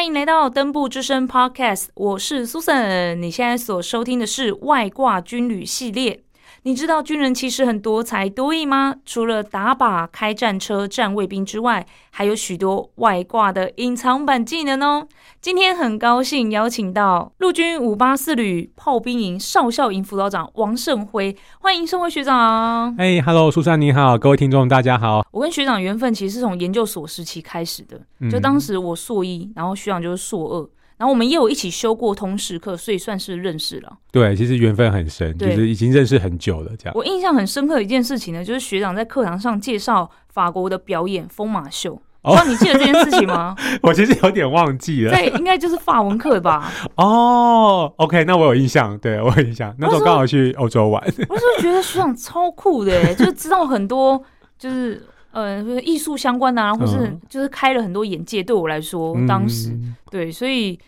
[0.00, 3.16] 欢迎来到登部之声 Podcast，我是 Susan。
[3.16, 6.22] 你现在所收听的是外挂军旅系列。
[6.62, 8.96] 你知道军人其实很多才多艺吗？
[9.06, 15.08] 除了打靶、开战车、战卫兵之外，还有许多外挂的隐藏版技能哦。
[15.40, 22.94] 今天很高兴邀请到陆军五八四旅炮兵营少校营辅导长王胜辉，欢迎胜辉学长。
[22.98, 25.24] 哎，Hello，苏珊你好，各位听众大家好。
[25.30, 27.98] 我跟学长缘分其实是从研究所时期开始的，
[28.30, 30.68] 就当时我硕一，然后学长就是硕二。
[31.00, 33.90] 然后我们也有一起修过通识课，所以算是认识了。
[34.12, 36.70] 对，其实缘分很深，就是已经认识很久了。
[36.76, 41.98] 这样，我印象很深刻的一件事情呢，就是学长在课堂上介绍法国的表演疯马秀。
[42.20, 43.56] 哦，你记得这件事情吗？
[43.80, 45.10] 我其实有点忘记了。
[45.10, 46.70] 对，应该就是法文课吧。
[46.96, 49.74] 哦，OK，那我有印象，对我有印象。
[49.78, 51.02] 那时候刚好去欧洲玩。
[51.30, 54.22] 我是觉得学长超酷的，就是知道很多，
[54.58, 58.42] 就是呃艺术相关的，或是就是开了很多眼界。
[58.42, 59.78] 对我来说，当时
[60.10, 60.78] 对，所以。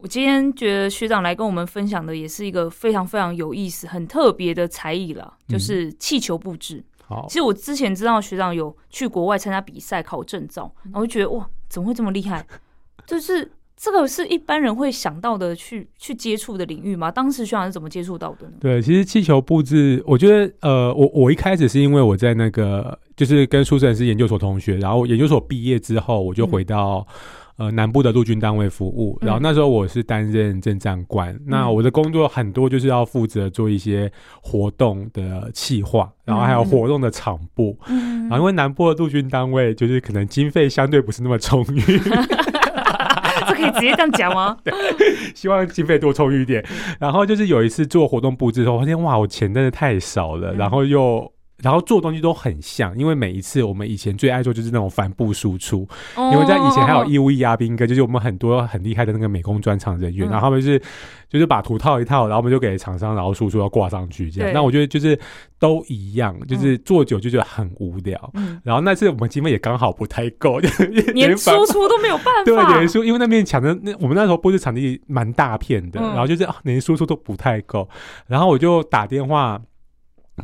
[0.00, 6.80] 我今天觉得学长来跟我们分享的也是一个非常非常有意思、很特别的才艺了，就是气球布置。
[7.04, 12.46] 好，其实我之前知道学长有去国外参加比赛考证照，然后就觉得哇，怎么会这么厉害？
[13.08, 13.50] 就是
[13.80, 17.10] 这个是一般人会想到的去去接触的领域吗？
[17.10, 18.52] 当时学长是怎么接触到的呢？
[18.60, 27.06] 对，其实气球布置，我觉得呃，我我一开始是因为我在那个就是跟苏生是研究所同学，然后研究所毕业之后，我就回到。
[27.58, 34.08] 呃，南部的陆军单位服务，然后那时候我是担任政战官，那我的工作很多就是要负责做一些
[34.40, 41.80] 活动的企划，然后还有活动的场部，然后因为南部的陆军单位就是可能经费相对不是那么充裕，
[43.48, 44.56] 这可以直接这样讲吗？
[44.62, 44.72] 对，
[45.34, 46.64] 希望经费多充裕一点。
[47.00, 51.32] 然后就是有一次做活动布置的时候，发现哇，我钱真的太少了，然后又。
[51.62, 60.80] 然后做东西都很像，因为每一次我们以前最爱做就是那种帆布输出，因为在以前还有义务役阿兵哥，就是我们很多很厉害的那个美工专场人员，然后他们是
[61.28, 64.52] 就是把图套一套，然后我们就给厂商，然后输出要挂上去这样。
[64.52, 65.18] 那我觉得就是
[65.58, 68.32] 都一样，就是做久就觉得很无聊。
[68.62, 70.60] 然后那次我们经费也刚好不太够，
[71.12, 72.44] 连输出都没有办法。
[72.44, 77.88] 对，连输，因为那面墙的那我们那时候布置场地蛮大片的，然后就是连输出都不太够，
[78.28, 79.60] 然后我就打电话。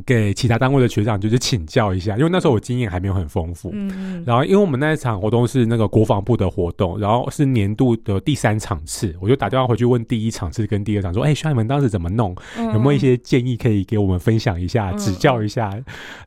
[0.05, 3.71] 给其他单位的学长就是请教一下，因为那时候我经验还没有很丰富。
[3.73, 12.35] 嗯，然后因为我们那一场活动是那个国防部的活动，然后是年度的第三场次，我就打电话回去问第一场次跟第二场说：“哎，学弟们当时怎么弄？
[12.73, 15.71] 有没有一些建议可以给我们分享一下、指教一下？”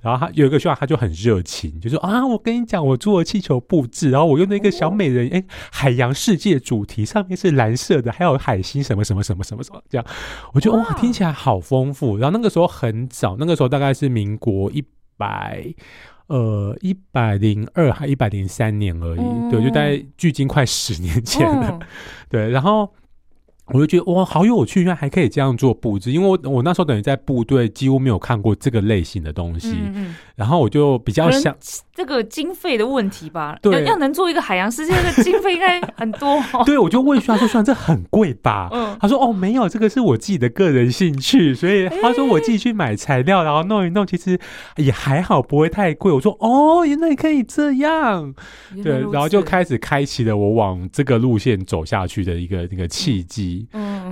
[0.02, 10.08] 然后他有一个学长他就很热情，就说：“啊，我跟你讲，我做了气球布置，然后我用那个小美人，哎，海洋世界主题上面是蓝色的，还有海星什么什么什么什么什么这样。”
[10.54, 12.18] 我觉得哇，听起来好丰富。
[12.18, 13.57] 然后那个时候很早，那个。
[13.58, 14.82] 时候大概是民国一
[15.18, 15.66] 百
[16.28, 21.80] 呃一百零二还一百零三年而已，对，就大概距今快十年前了，
[22.30, 22.94] 对，然后。
[23.68, 26.12] 我就觉得哇，好有趣，原来还可以这样做布置。
[26.12, 29.76] 因为我我那时候等于在部队，几乎没有看过这个类型的东西。
[29.94, 31.58] 嗯然后我就比较想
[31.96, 33.58] 这个经费的问题吧。
[33.60, 33.84] 对。
[33.86, 36.40] 要能做一个海洋世界，的经费应该很多。
[36.64, 38.96] 对，我就问徐说：“徐这很贵吧？”嗯。
[39.02, 44.40] 他说：“哦，没有，这个是我自己的个人兴趣，所以他说我自己去买材料，然后弄一弄，其实
[44.76, 48.32] 也还好，不会太贵。”我说：“哦，原来可以这样。”
[48.84, 53.57] 对，然后就开始开启了我往这个路线走下去的一个那个契机。
[53.57, 53.57] 嗯，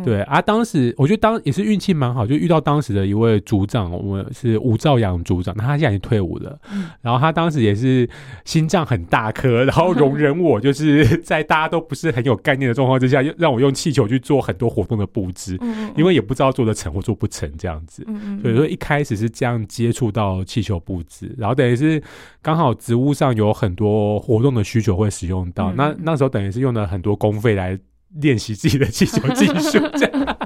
[0.04, 6.60] 对啊，当时我觉得当也是运气蛮好，就遇到当时的一位组长，我们是吴兆阳组长，那他现在已经退伍了。
[6.72, 8.08] 嗯，然后他当时也是
[8.44, 15.58] 心脏很大颗，然后容忍我，就是 在大家都不是很有概念的状况之下，又让我用气球去做很多活动的布置。
[15.62, 18.04] 嗯，因为也不知道做得成或做不成这样子。
[18.08, 22.02] 嗯嗯，所以说一开始是这样接触到气球布置，然后等于是
[22.42, 27.80] 刚好职务上有很多活动的需求会使用到，那那时候等于是用了很多公费来。
[28.16, 30.38] 练习自己的气球技术， 这样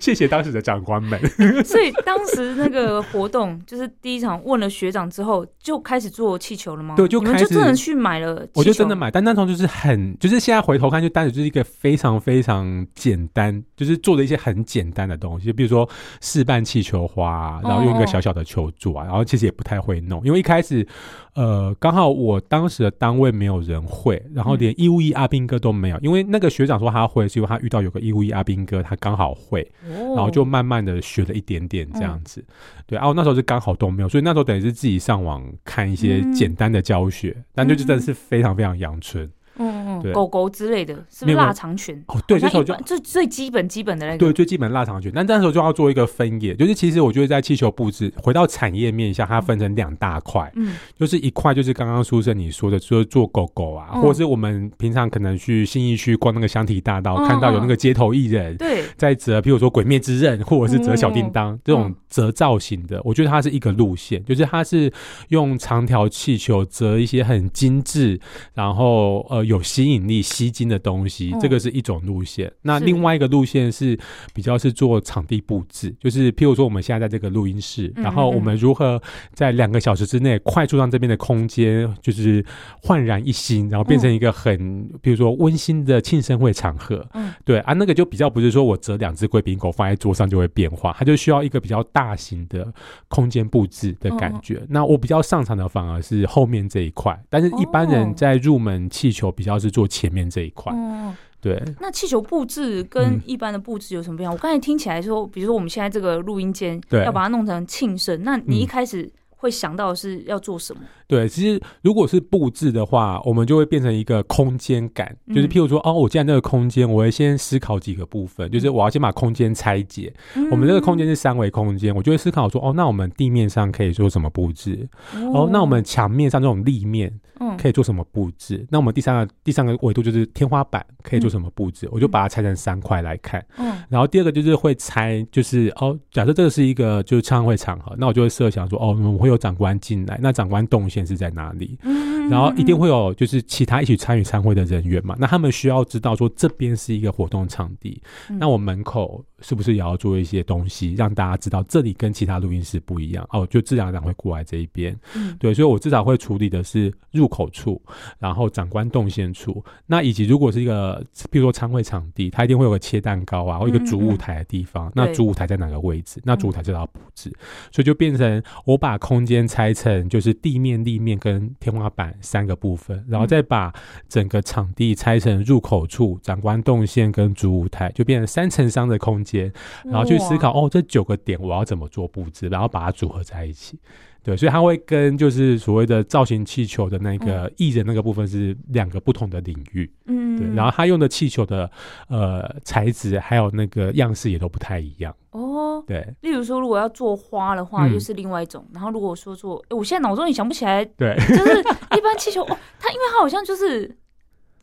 [0.00, 1.20] 谢谢当时的长官们。
[1.64, 6.94] 所以当时那个活动就是第一场问了学长之后，就开始做气球了吗？
[6.96, 8.46] 对，就开始真的去买了。
[8.54, 15.88] 我就真的买，但那时候就是很，就是现在回头看，就单纯就是一个非常非常简单，就是做的一些很简单的东西，比如说
[16.20, 20.86] 示范气球花，然后用一个小小的球柱啊，然后其实也不太会弄，因为一开始。
[21.34, 32.44] 呃，刚好我当时的单位没有人会，然后连义务役阿兵哥都没有，因为那个学长说他会，是因为他遇到有个义务役阿兵哥，他刚好会，然后就慢慢的学了一点点这样子。
[32.86, 39.28] 对，然后那时候是刚好都没有，所以那时候等于是自己上网看一些简单的教学，但就真的是非常非常阳春。
[39.60, 41.96] 嗯嗯，狗狗之类的，是不是腊肠犬？
[42.08, 44.18] 哦，对，好像这时候就最最基本基本的那个。
[44.18, 50.74] 对，最基本腊肠犬，但那时候就要做一个分野，就是其实我觉得在气球布置回到产业面向，它分成两大块，嗯。
[50.98, 54.02] 就是一块就是刚刚苏生你说的，就是做狗狗啊，嗯。
[54.02, 58.56] 或者是我们平常可能去信义区逛那个香体大道，嗯看到有那个街头艺人。
[58.56, 64.92] 对，在折，譬如说《鬼灭之刃》或者是折小叮当、这种嗯折造型的，我觉得它是一个路线，就是它是
[65.28, 68.18] 用长条气球折一些很精致，
[68.54, 71.40] 然后呃有吸引力、吸睛的东西，嗯。
[71.40, 72.52] 这个是一种路线。
[72.62, 73.96] 那另外一个路线是
[74.34, 79.00] 比较是做场地布置，就是譬如说我们现在在这个录音室，嗯然后我们如何
[79.32, 82.44] 在两个小时之内快速让这边的空间就是
[82.82, 87.06] 焕然一新，然后变成一个很比如说温馨的庆生会场合。
[87.14, 87.32] 嗯。
[87.44, 92.66] 对啊，那个就比较不是说我折两只贵宾狗放在桌上就会变化，它就需要一个比较大型的
[93.06, 94.60] 空间布置的感嗯觉。
[94.68, 97.92] 那我比较擅长的反而是后面这一块，但是一般哦。
[97.92, 100.72] 人在入门气球比较是做前面这一块。
[100.74, 104.32] 嗯，对，那气球布置跟嗯一般的布置有什么不一样？
[104.32, 110.82] 我刚才听起来说，比如说我们现在这个录音间，对要把它弄成庆生，那你一嗯开始会想到是要做什么？
[111.06, 120.12] 对，其实如果是布置的话，我们就会变成一个空间感，就是嗯譬如说，哦，我既然这个空间，我会先思考几个部分，就是我要先把空间拆解。
[120.50, 124.86] 我们这个空间是三维空间，我就会思考说，哦，那我们地面上可以做什么布置？
[125.32, 127.10] 哦，那我们墙面上这种立面
[127.40, 128.66] 嗯可以做什么布置？
[128.68, 131.88] 那我们第三个第三个维度就是天花板可以做什么布置？
[131.90, 133.42] 我就把它拆成三块来看。
[133.56, 141.78] 嗯然后第二个就是会拆，就是哦，假设这个是一个就是唱会场合，那我就会设想说，哦，我们会有长官进来，那长官动线是在哪里？
[141.82, 148.38] 嗯然后一定会有就是其他一起参与参会的人员嘛，那他们需要知道说这边是一个活动场地，嗯。
[148.38, 153.26] 那我门口是不是也要做一些东西，让大家知道这里跟其他录音室不一样？
[153.30, 154.94] 哦，就自然而然会过来这一边。
[155.16, 155.34] 嗯。
[155.40, 157.80] 对，所以我至少会处理的是入口处，
[158.18, 166.20] 然后长官动线处，那以及如果是一个比如说参会场地，它一定会有个切蛋糕啊，或一个主舞台的地方，那主舞台在哪个位置？
[166.24, 167.34] 那主舞台就要布置，
[167.72, 173.72] 所以就变成我把空间拆成就是地面、立面跟天花板三个部分，然后再把
[174.08, 179.52] 整个场地拆成入口处、长官动线跟主舞台，就变成三层商的空间，
[179.84, 183.78] 然后去思考哦，这九个点我要怎么做布置，然后把它组合在一起。
[184.20, 189.90] 对，所以它会跟就是所谓的造型气球的那个艺人那个部分是两个不同的领域。
[190.06, 191.70] 嗯对，然后他用的气球的
[192.08, 195.14] 呃材质还有那个样式也都不太一样。
[195.30, 198.66] 哦，对例如说如果要做花的话，嗯又是另外一种。
[198.72, 203.96] 然后如果说做，诶我现在脑中也想不起来，对，就是一般气球， 哦，它因为它好像就是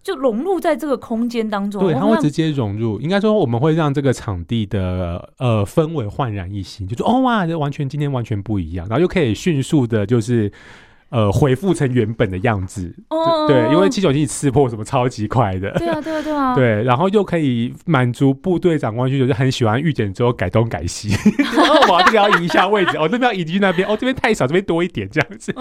[0.02, 3.00] 就融入在这个空间当中，对，它会直接融入。
[3.00, 10.52] 应该说，我们会让这个场地的呃氛围焕然一新，就是哦哇，这完全今天完全不一样，然后又可以迅速的，就是
[11.10, 12.94] 呃恢复成原本的样子。
[13.10, 15.72] 哦对，因为气球机刺破什么超级快的。
[15.78, 21.14] 对啊，对啊，对啊， 对，然后又可以满足部队长官需求，就很喜欢预检之后改东改西。
[21.58, 25.54] 哦，我这个要移一下位置，哦，这边要移去那边，哦，这边太少，这边多一点，这样子。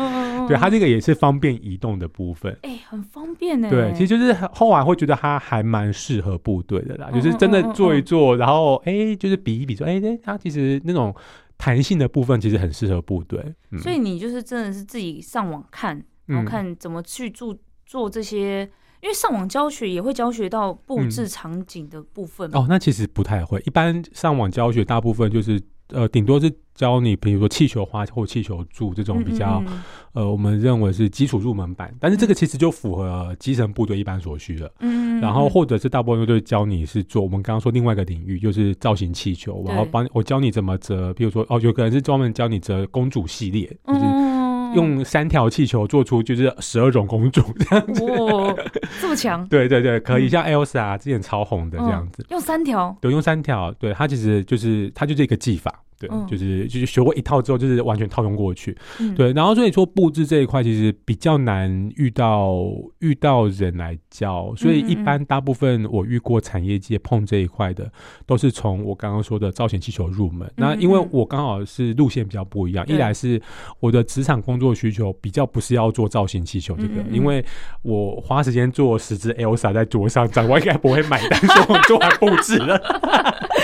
[0.48, 2.56] 对，它这个也是方便移动的部分。
[2.62, 3.68] 哎、很方便呢。
[3.70, 11.14] 对，其实就是后来会觉得它还蛮适合部队的啦，嗯就是真的做一做，然后哎，就是比一比，说哎，对它其实那种
[11.56, 13.54] 弹性的部分其实很适合部队。
[13.70, 15.96] 嗯所以你就是真的是自己上网看，
[16.26, 18.62] 然后嗯看怎么去做做这些，
[19.02, 22.60] 因为上网教学也会教学到布置嗯场景的部分嘛。
[22.60, 25.60] 哦，那其实不太会，一般上网教学大部分就是
[25.94, 29.82] 呃，顶多是教你，比如说气球花或气球柱这种比较、嗯嗯
[30.14, 34.66] 呃，我们认为是基础入门版，但是这个其实就符合基层部队一般所需的。
[34.80, 44.33] 嗯，嗯然后嗯或者是大部分都是教你是做我们刚刚说另外一个领域，就是造型气球，对然后帮我教你怎么折，比如说哦，有个人是专门教你折公主系列，就是嗯
[44.74, 48.02] 用三条气球做出就是十二种公主这样子。
[48.04, 48.54] 哇，
[49.00, 55.72] 这么强， 对对对，可以，嗯像 Elsa 之前超红的这样子，嗯用三条，对，用三条，对，它其实就是它就是一个技法。
[55.98, 56.26] 对，嗯。
[56.26, 58.76] 就是就是学过一套之后，就是完全套用过去。
[59.00, 62.64] 嗯，对，然后所以说布置这一块其实比较难遇到
[63.00, 65.04] 遇到人来教，所以一嗯。
[65.04, 67.90] 般大部分我遇过产业界碰这一块的，
[68.26, 70.50] 都是从我刚刚说的造型气球入门。
[70.56, 73.40] 那因为我刚好是路线比较不一样，一来是
[73.80, 77.44] 我的职场工作需求比较不是要做造型气球这个，因为
[77.82, 82.80] 我花时间做十只 Elsa 在桌上，长官应该不会买单，说我做完布置了，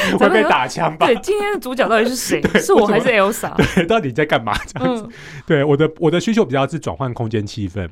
[0.18, 1.06] 会被打枪吧？
[1.06, 2.42] 对，今天的主角到底是谁？
[2.60, 3.54] 是我还是 Elsa？
[3.74, 4.52] 对，到底在干嘛？
[4.66, 5.04] 这样子。
[5.06, 5.12] 嗯，
[5.46, 7.88] 对，我的我的需求比较是转换空间气氛。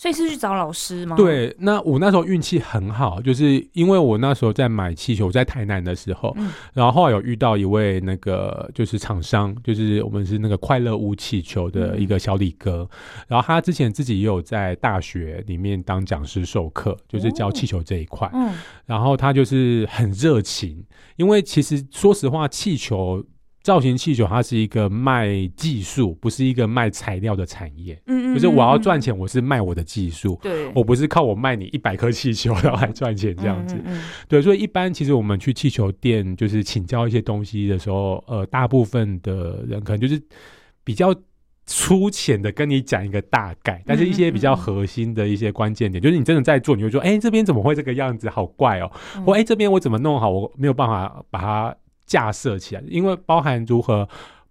[0.00, 1.14] 所以是去找老师吗？
[1.14, 12.88] 对，那我那时候运气很好，就是因为我那时候在买气球，在台南的时候，嗯然后后来有遇到一位那个就是厂商，就是我们是那个快乐屋气球的一个小李哥，
[13.28, 18.54] 然后他之前自己也有在大学里面当讲师授课，就是教气球这一块，嗯
[18.86, 20.82] 然后他就是很热情，
[21.16, 23.22] 因为其实说实话，气球。
[23.62, 28.00] 造型气球它是一个卖技术，不是一个卖材料的产业。
[28.06, 33.74] 嗯嗯就是我要赚钱，我是卖我的技术，对，我不是靠我卖你一百颗气球然后来赚钱这样子。
[33.76, 40.20] 嗯嗯对，所以一般其实我们去气球店就是请教一些东西的时候，呃，大部分的人可能就是
[40.84, 41.14] 比较。
[41.66, 51.76] 粗浅的跟你讲一个大概，但是一些比较核心的一些关键点，就是你真的在做，你会说，哎、这边怎么会这个样子，好怪哦，嗯或哎、这边我怎么弄好，我没有办法把它
[52.10, 54.08] 架设起来，因为包含如何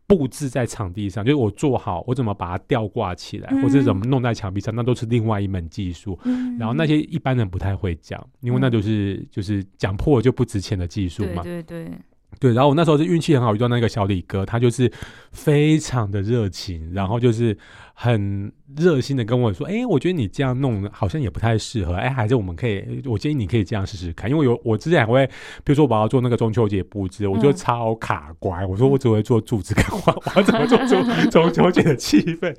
[0.07, 6.17] 布置在场地上，就是我做好，我怎么把它吊挂起来，嗯或者怎么弄在墙壁上，那都是另外一门技术。
[6.23, 11.43] 嗯然后那些一般人不太会讲，因为那就是、就是讲破了就不值钱的技术嘛。
[11.43, 11.91] 对对对，
[12.39, 14.91] 对，然后我那时候是运气很好，遇到那个小李哥，他就是
[15.31, 17.55] 非常的热情，然后就是
[18.01, 24.29] 很热心的跟我说：“哎，我觉得你这样弄好像也不太适合，哎，还是我们可以，我建议你可以这样试试看。
[24.29, 25.27] 因为有我之前还会，
[25.65, 32.55] 比如说我要做那个中秋节布置，我就嗯超卡关，我说我只会做柱子跟花， 我要怎么做出中秋节的气氛？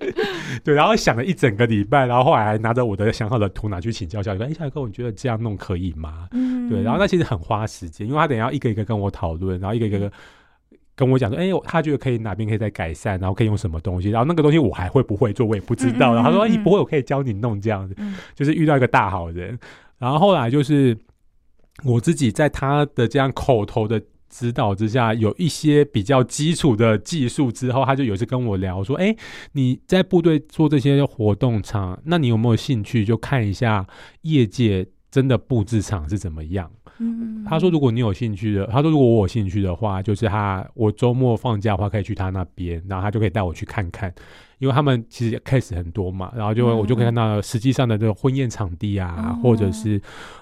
[0.63, 6.29] 对，然后想了一整个礼拜，然后后来还拿着我的想好的图拿去请教小李哥，哎，小李哥，我觉得这样弄可以吗？
[6.33, 10.13] 嗯对，然后那其实很花时间，因为他等一下要一个一个跟我讨论，然后一个一个
[11.05, 16.13] 跟我讲说，哎、他觉得可以哪边可以再改善，然后可以用什么东西，然后那个东西我还会不会做，我也不知道。
[16.13, 19.59] 嗯嗯然后他说、你不会，我可以教你弄这样子，嗯就是遇到一个大好人。
[19.99, 20.97] 然后后来就是
[21.85, 24.01] 我自己在他的这样口头的。
[24.33, 29.13] 指导之下，有一些比较基础的技术之后，他就有一次跟我聊说：“哎、
[29.55, 33.85] 你在部队做这些活动场，那你有没有兴趣就看一下
[34.23, 37.45] 业界真的布置场是怎么样？”嗯。
[37.45, 44.15] 他说：“如果你有兴趣的，他说如果我有兴趣的话，就是他我周末放假的话，可以去他那边，然后他就可以带我去看看，
[44.61, 49.41] 因为他们其实 case 很多嘛，然后就会、嗯我就可以看到实际上的这个婚宴场地啊，哦。
[49.43, 50.01] 或者是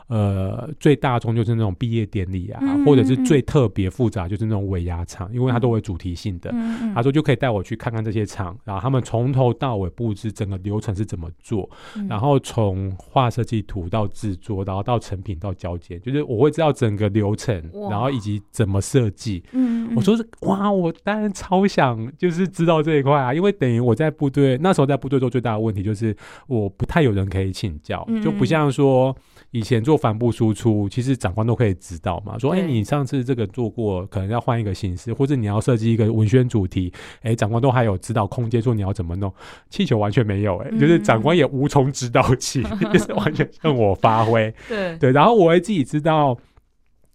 [0.09, 6.53] 呃最大宗就是那种毕业典礼啊，嗯或者是最特别复杂就是那种尾牙场，因为它都有主题性的。
[6.95, 12.07] 他说就可以带我去看看这些场，然后他们从头到尾布置整个流程是怎么做，嗯。
[12.09, 19.45] 然后从画设计图到制作，然后到成品到交接，就是我会知道整个流程，然后以及怎么设计。
[19.53, 19.93] 嗯。
[19.97, 29.15] 我说是哇，我当然超想就是知道这一块啊，因为等于我在部队那时候在部队做最大的问题就是我不太有人可以请教，嗯就不像说
[29.51, 39.33] 以前做帆布输出，其实长官都可以指导嘛，说哎、对你上次这个做过，可能要换一个形式，或者你要设计一个文宣主题，哎、长官都还有指导空间，说你要怎么弄。
[39.71, 42.63] 气球完全没有、哎、嗯就是长官也无从指导起，
[42.93, 44.53] 就是完全任我发挥。
[44.69, 46.37] 对对，然后我会自己知道，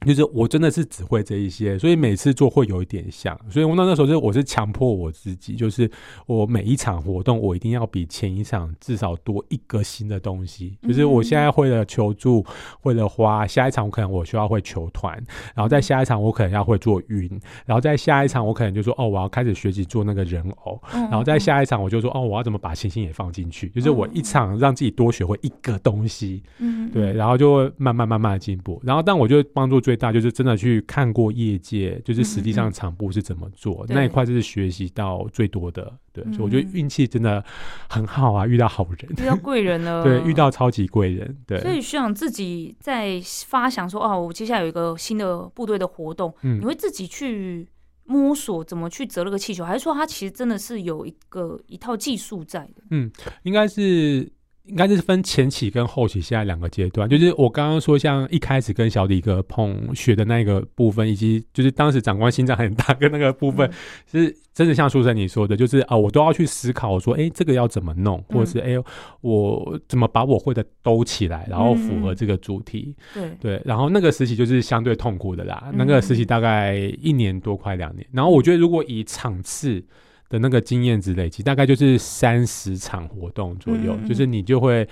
[0.06, 5.90] 就是我真的是只会这一些，所以每次做会有一点像，所以我那那时候就我是强迫我自己，就是
[6.26, 12.46] 我每一场活动我一定要比前一场至少多一个新的东西，就是我现在会了求助，
[12.82, 15.16] 会了花，下一场我可能我需要会球团，
[15.56, 17.30] 然后在下一场我可能要会做云，
[17.66, 26.42] 然后在下一场我可能就说哦我要开始学习做那个人偶，然然后在下一场我就说哦我要怎么把星星也放进去，就是我一场让自己多学会一个东西。
[26.58, 28.82] 嗯对，然后就会慢慢慢慢的进步。
[28.84, 35.92] 然后，但我就帮助最大就是真的去看过业界，就是实际上场部是怎么做，对那一块就是学习到最多的。
[36.12, 37.44] 对，所以我觉得嗯运气真的
[37.90, 40.34] 很好啊，遇到好人，遇到贵人了， 对，遇。
[40.34, 47.68] 到超级贵人，对所，以学长自己在发想说，哦，我接下来有一个新的部队的活动，嗯你会自己去
[48.06, 52.82] 摸索怎么去折那个气球，还是说它其实真的是有一个一套技术在的？
[52.90, 53.12] 嗯
[53.44, 54.28] 应该是。
[54.66, 63.70] 应该是分前期跟后期现在两个阶段，就是我刚刚说，像一开始跟小李哥碰学的那个部分，以及就是当时长官心脏很大跟那个部分，
[64.10, 68.82] 是真的像书生你说的，就是啊、我都要去思考说，哎，这个要怎么弄，或者是哎，
[69.20, 72.96] 我怎么把我会的兜起来，然后符合这个主题。
[73.14, 78.08] 对，对，然后那个时期就是相对痛苦的啦，嗯那个时期大概一年多，快两年。
[78.14, 79.84] 然后我觉得，如果以场次
[80.34, 84.88] 的那个经验值累积，大概就是三十场活动左右，就是你就会，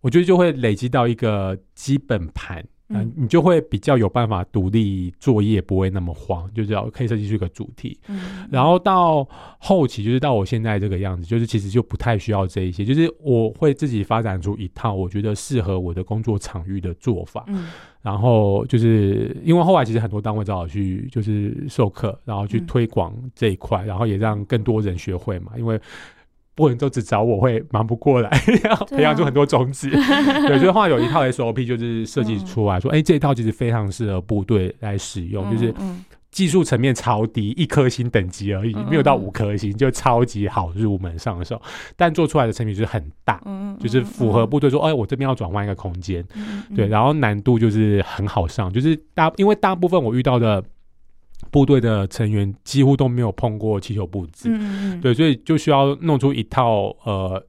[0.00, 2.58] 我觉得就会累积到一个基本盘。
[2.58, 7.96] 嗯嗯，你就会比较有办法独立作业，不会那么慌，就是要可以设计出一个主题。
[8.08, 9.24] 嗯，然后到
[9.60, 17.44] 后期，就是到我现在这个样子，就是其实就不太需要这一些，就是我会自己发展出一套我觉得适合我的工作场域的做法。
[17.46, 17.68] 嗯
[18.02, 25.52] 然后就是因为后来其实很多单位找我去就是授课，然后去嗯推广这一块，然后也让更多人学会嘛。
[25.58, 25.78] 因为
[26.54, 28.30] 不能都只找我会忙不过来，
[28.64, 29.88] 要培养出很多种子。
[30.48, 35.74] 对，所以后来有一套 SOP 就是设计出来说，哎，这一套其实非常适合部队来使用，就是
[36.30, 41.60] 技术层面超低，一颗星等级而已，没有到五颗星，就超级好入门上手。
[41.96, 43.42] 但做出来的成品就是很大，
[43.80, 46.24] 就是符合部队说，哎，我这边要转换一个空间，
[46.74, 50.62] 对，然后难度就是很好上，就是大，因为大部分我遇到的。
[51.50, 55.00] 部队的成员几乎都没有碰过气球布置，嗯。
[55.00, 57.42] 对，所以就需要弄出一套呃，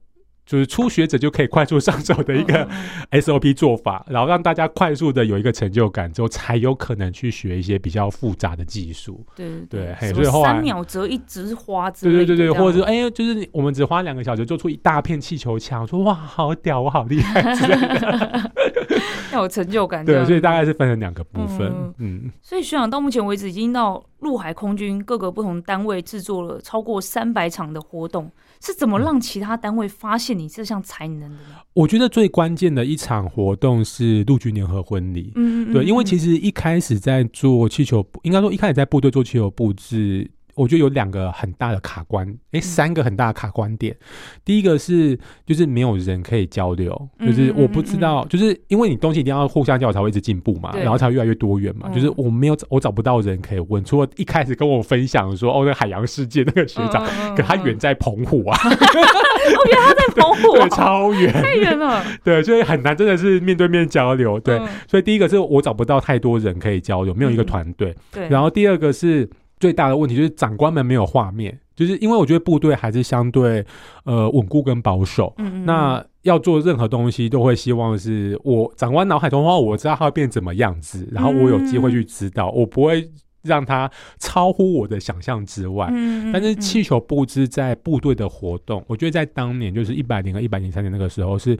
[0.52, 2.68] 就是初学者就可以快速上手的一个
[3.12, 9.24] SOP 做法，然后让大家快速的有一个成就感之后，才有可能去学一些比较复杂的技术。
[9.34, 18.52] 对对，所以后来三秒折一枝花，对对对对，或者是哎，就是我们只花两个小时做出一大片气球枪，说哇，好屌，我好厉害之类的。
[19.32, 28.30] 要有成就感， 对，所以大概是分成两个部分，嗯，所以学长到目前为止已经到陆海空军各个不同单位制作了超过三百场的活动，
[28.62, 31.56] 是怎么让其他单位发现你这项才能的呢？
[31.74, 40.30] 我觉得最关键的一场活动是陆军联合婚礼，嗯，对，因为其实一开始在做气球，应该说一开始在部队做气球布置。
[40.54, 43.96] 我觉得有两个很大的卡关，哎，三个很大的卡关点。
[44.44, 51.88] 第一个是，就是没有人可以交流，就是我不知道，就是因为你东西一定要互相交流才会一直进步嘛，然后才越来越多元嘛。
[51.88, 57.04] 就是我没有，我找不到人可以问，除了一开始跟我分享说，哦，那海洋世界那个学长，
[57.34, 58.70] 可他远在澎湖啊，我
[59.70, 64.38] 原来他在澎湖， 对，超远，太远了， 对，所以很难，真的是面对面交流。
[64.40, 67.94] 对，所以第一个是我找不到太多人可以交流，没有一个团队。
[68.10, 69.28] 对，然后第二个是。
[69.62, 73.64] 最大的问题就是长官们没有画面，就是因为我觉得部队还是相对
[74.02, 75.32] 呃稳固跟保守。
[75.38, 75.64] 嗯嗯。
[75.64, 83.08] 那要做任何东西，都会希望是我长官脑海中的话，我知道他会变怎么样子，然后我有机会去知道，我不会
[83.42, 83.88] 让他
[84.18, 85.86] 超乎我的想象之外。
[85.92, 91.56] 嗯但是气球布置在部队的活动，我觉得在当年就是一百零和一百零三年那个时候是。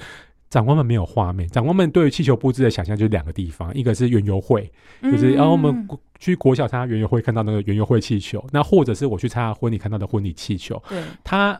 [0.52, 11.58] 长官们没有画面，长官们对于气球布置的想象就是两个地方，一个是园游会，就是然后我们去国小参加园游会看到那个园游会气球，那或者是我去参加婚礼看到的婚礼气球，对，他。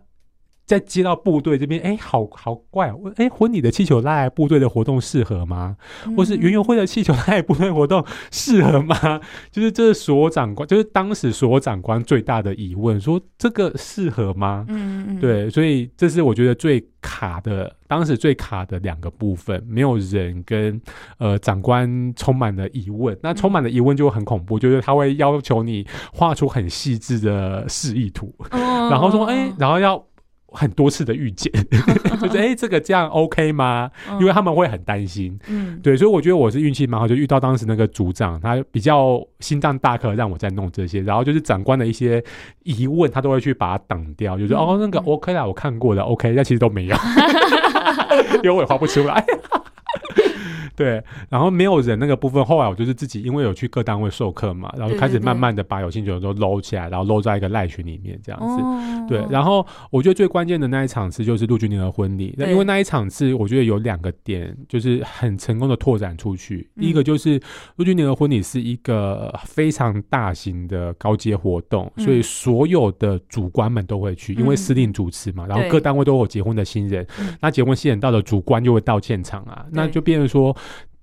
[0.65, 3.13] 在接到部队这边，哎，好好怪哦！
[3.17, 5.77] 哎，婚礼的气球拉来部队的活动适合吗？
[6.17, 9.21] 或是园游会的气球拉来部队活动适合吗？
[9.51, 14.65] 就是这是所长官，就是当时所长官最大的疑问，说这个适合吗？
[14.69, 20.81] 嗯嗯，对，所以这是我觉得最卡的，当时最卡的两个部分，没有人跟
[21.19, 30.03] 呃长官充满了疑问，那充满了疑问就会很恐怖，就是他会要求你画出很细致的示意图，然后说，哎，然后要。
[30.53, 31.53] 很多次的遇见，
[32.21, 33.91] 就是 哎，这个这样 OK 吗？
[34.21, 42.23] 因为他们会很担心，嗯，对，所以我觉得我是运气蛮好，就遇到当时那个组长，他比较心脏大颗，让我在弄这些，然后就是长官的一些
[42.65, 46.97] 疑问，他都会去把它挡掉，就说哦，那个 OK 啦，我看过的 OK，但其实都没有，
[48.37, 49.25] 因为我也画不出来。
[50.83, 59.07] 对，然后没有人那个部分，后来我就是自己，因为有去各单位授课嘛，然后就开始慢慢的把有兴趣的都搂起来，然后搂在一个赖群里面这样子。
[59.09, 67.41] 对，然后我觉得最关键的那一场次就是陆军联合婚礼，因为那一场次我觉得有两个点就是很成功的拓展出去，第一个就是
[67.77, 77.07] 陆军联合婚礼是一个非常大型的高阶活动，所以所有的主官们都会去，因为司令主持嘛，然后各单位都有结婚的新人，
[77.41, 80.57] 那结婚新人到了主官就会到现场啊，那就变成说。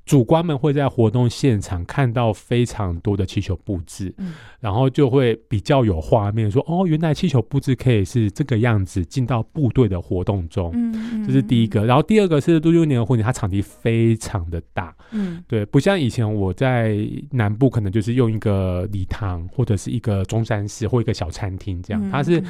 [0.10, 11.86] 主官们会在活动现场看到非常多的气球布置，嗯，然后就会比较有画面，说哦，原来气球布置可以是这个样子进到部队的活动中，嗯，这是第一个。
[11.86, 16.98] 然后第二个是陆军年的婚礼，它场地非常的大，嗯，对，不像以前我在
[17.30, 22.44] 南部可能就是用一个礼堂或者是一个中山室或一个小餐厅这样，它是。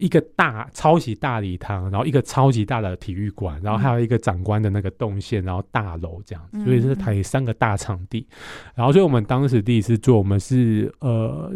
[0.00, 8.26] 一个大超级大礼堂，然后一个超级大的体育馆，然后还有一个长官的那个动线，然后大楼这样子，所以是台三个大场地。
[8.74, 11.52] 然后，所以我们当时第一次做，我们是呃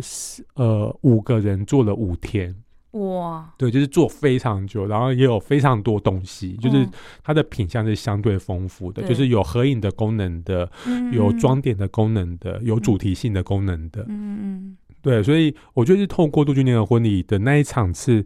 [0.54, 2.54] 呃五个人做了五天，
[2.92, 6.86] 哇，对，就是做非常久，然后也有非常多东西，就是
[7.22, 10.70] 它的品相是相对丰富的，就是有合影的功能的，
[11.12, 14.76] 有装点的功能的，有主题性的功能的，嗯嗯。
[15.04, 18.24] 对，所以我觉得是透过杜俊年的婚礼的那一场次，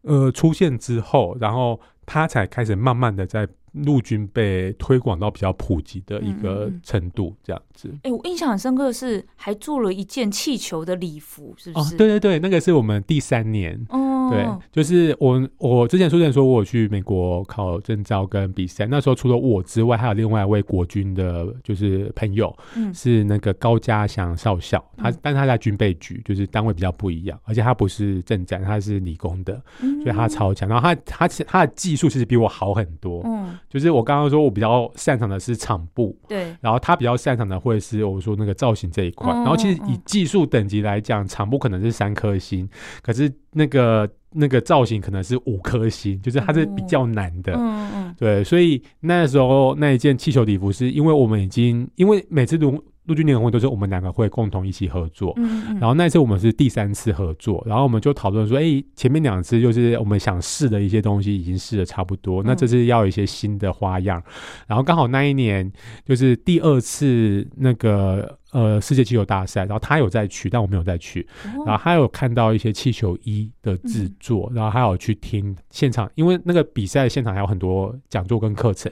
[0.00, 3.46] 呃，出现之后，然后他才开始慢慢的在
[3.84, 7.92] 陆军被推广到比较普及的一个程度，这样子。
[8.02, 11.94] 哎，我印象很深刻的是，还做了一件气球的礼服，是不是？
[11.94, 13.78] 哦，对对对，那个是我们第三年。
[13.90, 22.56] 哦，对，就是我我之前书店说，我去美国考证照跟比赛，那时候除了我之外，还有另外一位国军的，就是朋友，
[22.94, 29.62] 是那个高家祥少校，他但他在军备局，就是单位比较不一样，而且他不是正战，他是理工的，
[30.02, 30.68] 所以他超强。
[30.68, 33.22] 然后他他他的技术其实比我好很多。
[33.24, 39.32] 嗯，就是我刚刚说我比较擅长的是场布，对，然后他比较擅长的会是我说那个造型这一块。
[39.32, 42.68] 然后其实以技术等级来讲，场布可能是三颗星，
[43.02, 47.52] 可是那个那个造型可能是五颗星，就是它是比较难的。
[47.54, 52.82] 嗯嗯，对，所以那时候那一件气球礼服是因为我们已经因为每次都。
[53.06, 55.34] 陆军联合会都是我们两个会共同一起合作，
[55.80, 64.22] 然后那一次我们是第三次合作，然后我们就讨论说，哎，前面两次就是我们想试的一些东西已经试的差不多，那这次要有一些新的花样，
[64.66, 65.70] 然后刚好那一年
[66.04, 68.38] 就是第二次那个。
[68.52, 71.26] 呃，世界气球大赛，然后他有在去，但我没有再去。
[71.66, 78.90] 然后他有看到一些气球衣的制作，然后他有去听现场，因为那个比赛现场还有很多讲座跟课程，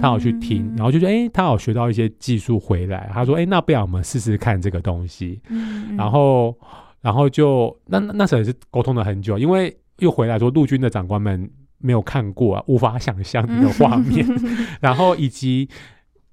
[0.00, 3.08] 他有去听，然后就觉得哎，他有学到一些技术回来。
[3.14, 5.40] 他说，哎，那不然我们试试看这个东西。
[5.96, 6.54] 然后，
[7.00, 14.26] 然后就那那时候也是沟通了很久，因为又回来说陆军的长官们没有看过，无法想象那个画面，
[14.80, 15.68] 然后以及。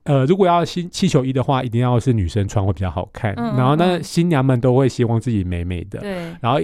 [0.03, 3.33] 呃，如果要新气球衣的话，一定要是女生穿会比较好看。
[3.35, 5.99] 然后那新娘们都会希望自己美美的。
[5.99, 6.13] 对。
[6.41, 6.59] 然后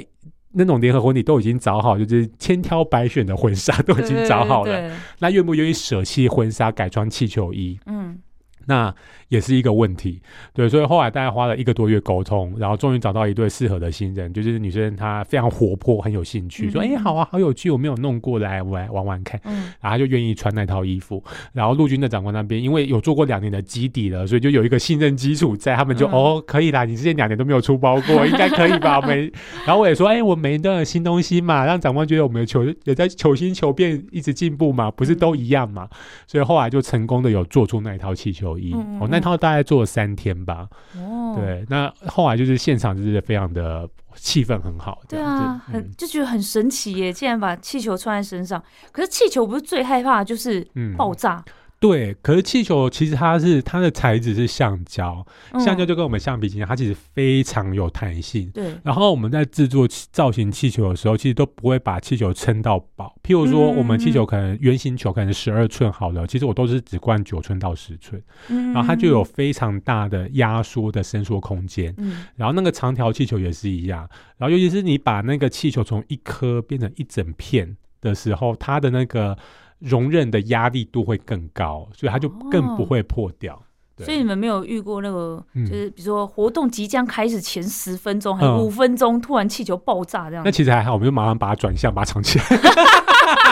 [0.51, 4.91] 那种联合婚礼都已经找好，就是千挑百选的婚纱都已经找好了。
[5.19, 7.79] 那愿不愿意舍弃婚纱改穿气球衣？
[7.85, 8.17] 嗯。
[8.65, 8.93] 那
[9.29, 10.21] 也是一个问题，
[10.53, 21.23] 对，所以后来大概花了一个多月沟通，然后终于找到一对适合的新人，就是女生她非常活泼，很有兴趣，说：“哎，好啊，好有趣，我没有弄过来，我来玩玩看。”嗯，然后就愿意穿那套衣服。
[21.53, 28.99] 然后陆军的长官那边，因为有做过两年的基底了，所以就有一个信任基础在，他们就哦，可以啦，你之前两年都没有出包过，应该可以吧？
[29.01, 29.31] 没，
[29.63, 35.87] 然后我也说：“哎，我每一段有新东西嘛，让长官觉得我们的求也在求新求变，一直进步嘛，不是都一样嘛？”
[36.25, 38.73] 所以后来就成功的有做出那一套气球衣。
[38.99, 40.67] 哦，那套大概做了三天吧。
[40.97, 45.01] 哦，对，那后来就是现场就是非常的气氛很好。
[45.07, 47.13] 对啊，很就觉得很神奇耶！
[47.13, 50.65] 竟然把气球穿在身上，可是气球不是最害怕就是
[50.97, 51.43] 爆炸。
[51.79, 55.25] 对，可是气球其实它是它的材质是橡胶，
[55.63, 58.51] 橡胶就跟我们橡皮筋一样，它其实非常有弹性。
[58.51, 63.15] 对，然后我们在制作造型气球的时候，其实都不会把气球撑到饱。
[63.23, 71.95] 譬如说，我们气球可能圆形球可能十二寸好了，其实我都是只灌九寸到十寸，然后它就有非常大的压缩的伸缩空间。
[71.97, 74.05] 嗯，然后那个长条气球也是一样，
[74.37, 79.37] 然后尤其是你把那个气球从一颗变成一整片的时候，它的那个。
[79.79, 83.61] 容忍的压力度会更高，所以它就更不会破掉。
[83.97, 90.45] 所以你们没有遇过那个，就是比如说活动即将开始前十分钟还有五分钟，突然气球爆炸这样？
[90.45, 92.45] 那其实还好，我们就马上把它转向，把它藏起来。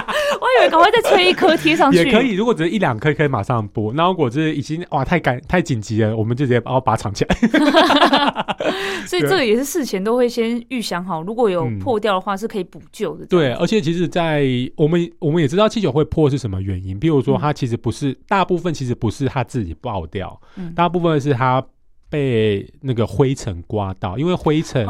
[0.39, 3.91] 我以为赶快再吹一颗贴上去也可以，如果只是一两颗，可以马上播。
[3.93, 7.36] 那如果是已经哇太赶太紧急了，我们就直接把它把它藏起来。
[9.06, 13.26] 所以这个也是事前都会先预想好，如果有破掉的话是可以补救的。
[13.26, 20.39] 对，而且其实，在我们我们也知道气球会破是什么原因，比如说它其实不是大部分，其实不是它自己爆掉，
[20.76, 21.63] 大部分是它
[22.10, 24.88] 被那个灰尘刮到，因为灰尘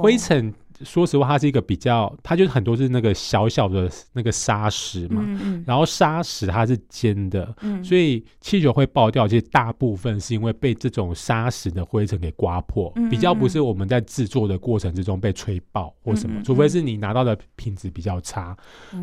[0.00, 0.52] 灰尘。
[0.84, 9.26] 说实话，它是一个比较，它就是很多是那个小小的那个砂石嘛嗯，然后砂石它是尖的，嗯所以气球会爆掉。
[9.26, 18.56] 其实大部分是因为被这种砂石的灰尘给刮破，比较不是我们在制作的过程之中被吹爆或什么，除非是你拿到的品质比较差。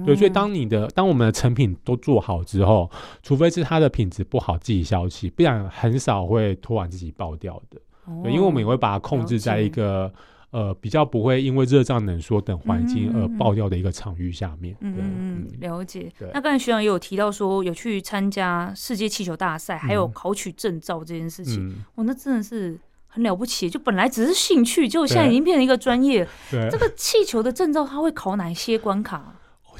[0.05, 2.89] 对，所以当你的当我们的成品都做好之后，
[3.23, 7.81] 除非是它的品质不好自己消气，不然很少会突然自己爆掉的。
[8.21, 10.13] 对，因为我们也会把它控制在一个。
[10.53, 14.77] 呃，比较不会因为热胀冷缩等环境而爆掉的一个场域下面。
[14.81, 16.11] 嗯嗯，了解。
[16.31, 21.75] 那刚才学长也有提到说，有去参加世界气球大赛，还有考取证照这件事情。
[21.95, 23.67] 哇，那真的是很了不起。
[23.67, 26.23] 就本来只是兴趣，就现在已经变成一个专业。
[26.51, 29.33] 对，这个气球的证照，它会考哪些关卡？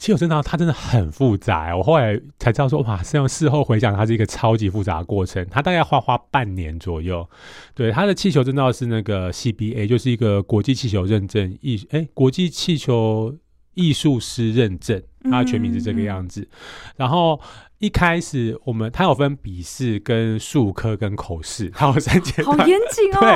[0.04, 7.26] 气球真的它真的很复杂，我后来才知道说哇，这样事后回想，它是一个超级复杂的过程，它大概花花半年左右。
[7.74, 13.34] 对，它的气球证照是那个 CBA，就是一个国际气球认证艺，哎，国际气球
[13.76, 16.50] 艺术师认证，它的全名是这个样子。
[16.98, 17.40] 然后。
[17.84, 23.20] 一开始我们它有分笔试、跟术科、跟口试，它有三阶好严谨 哦。
[23.20, 23.30] 对，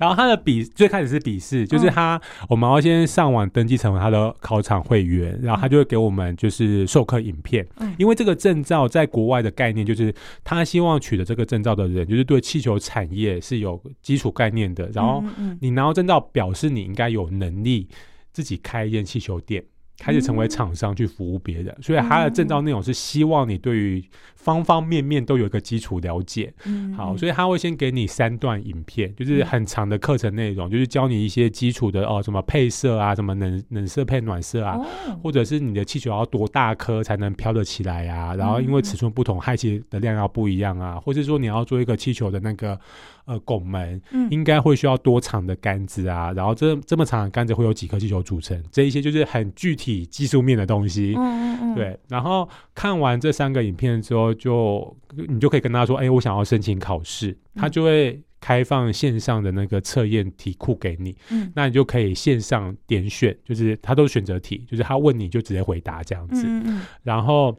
[0.00, 7.64] 然后他的笔最开始是笔试，就是他我们要先上网登记成为他的考场会员，然后他就会给我们就是授课影片。
[7.78, 15.22] 嗯因为这个证照在国外的概念就是他希望取得这个证照的人，就是对气球产业是有基础概念的，然后
[15.60, 17.88] 你拿到证照表示你应该有能力
[18.32, 19.62] 自己开一间气球店。
[19.98, 24.04] 开始成为厂商去服务别人，所以他的证照内容是希望你对于
[24.44, 26.52] 方方面面都有一个基础了解。
[26.66, 34.84] 嗯好，所以他会先给你三段影片，就是很长的课程内容，就是教你一些基础的哦，什么配色啊，什么冷冷色配暖色啊，哦
[35.22, 42.78] 或者是你的气球要多大颗才能飘得起来呀、然后因为尺寸不同，氦气的量要不一样啊，或者说你要做一个气球的那个
[43.24, 51.14] 呃拱门，嗯应该会需要多长的杆子啊，然后这这么长的杆子会有几颗气球组成，这一些就是很具体技术面的东西。
[51.16, 54.96] 嗯嗯嗯，对，然后看完这三个影片之后就，
[55.28, 66.44] 你就可以跟他说：“哎、我想要申请考试。”他就会开放线上的那个测验题库给你，嗯那你就可以线上点选，就是他都是选择题，就是他问你就直接回答这样子。
[66.46, 67.56] 嗯嗯然后，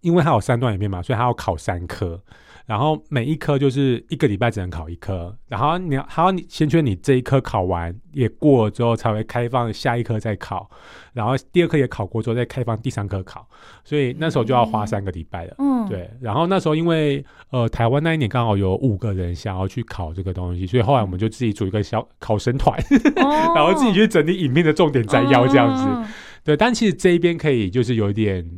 [0.00, 2.22] 因为他有三段影片嘛，所以他要考三科。
[2.66, 10.70] 然后每一科就是一个礼拜只能考一科，然后你要还要你先确认你这一科考完也过了之后，才会开放下一科再考，
[11.12, 13.46] 然后第二科也考过之后再开放第三科考，
[13.84, 15.54] 所以那时候就要花三个礼拜了。
[15.58, 22.78] 嗯，对，然后那时候因为呃台湾那一年刚好有五个人想要去考这个东西，所以后来我们就自己组一个小考生团，
[23.16, 25.84] 哦， 然后自己去整理影片的重点摘要这样子。
[25.86, 26.06] 嗯，
[26.44, 28.48] 对，但其实这一边可以就是有一点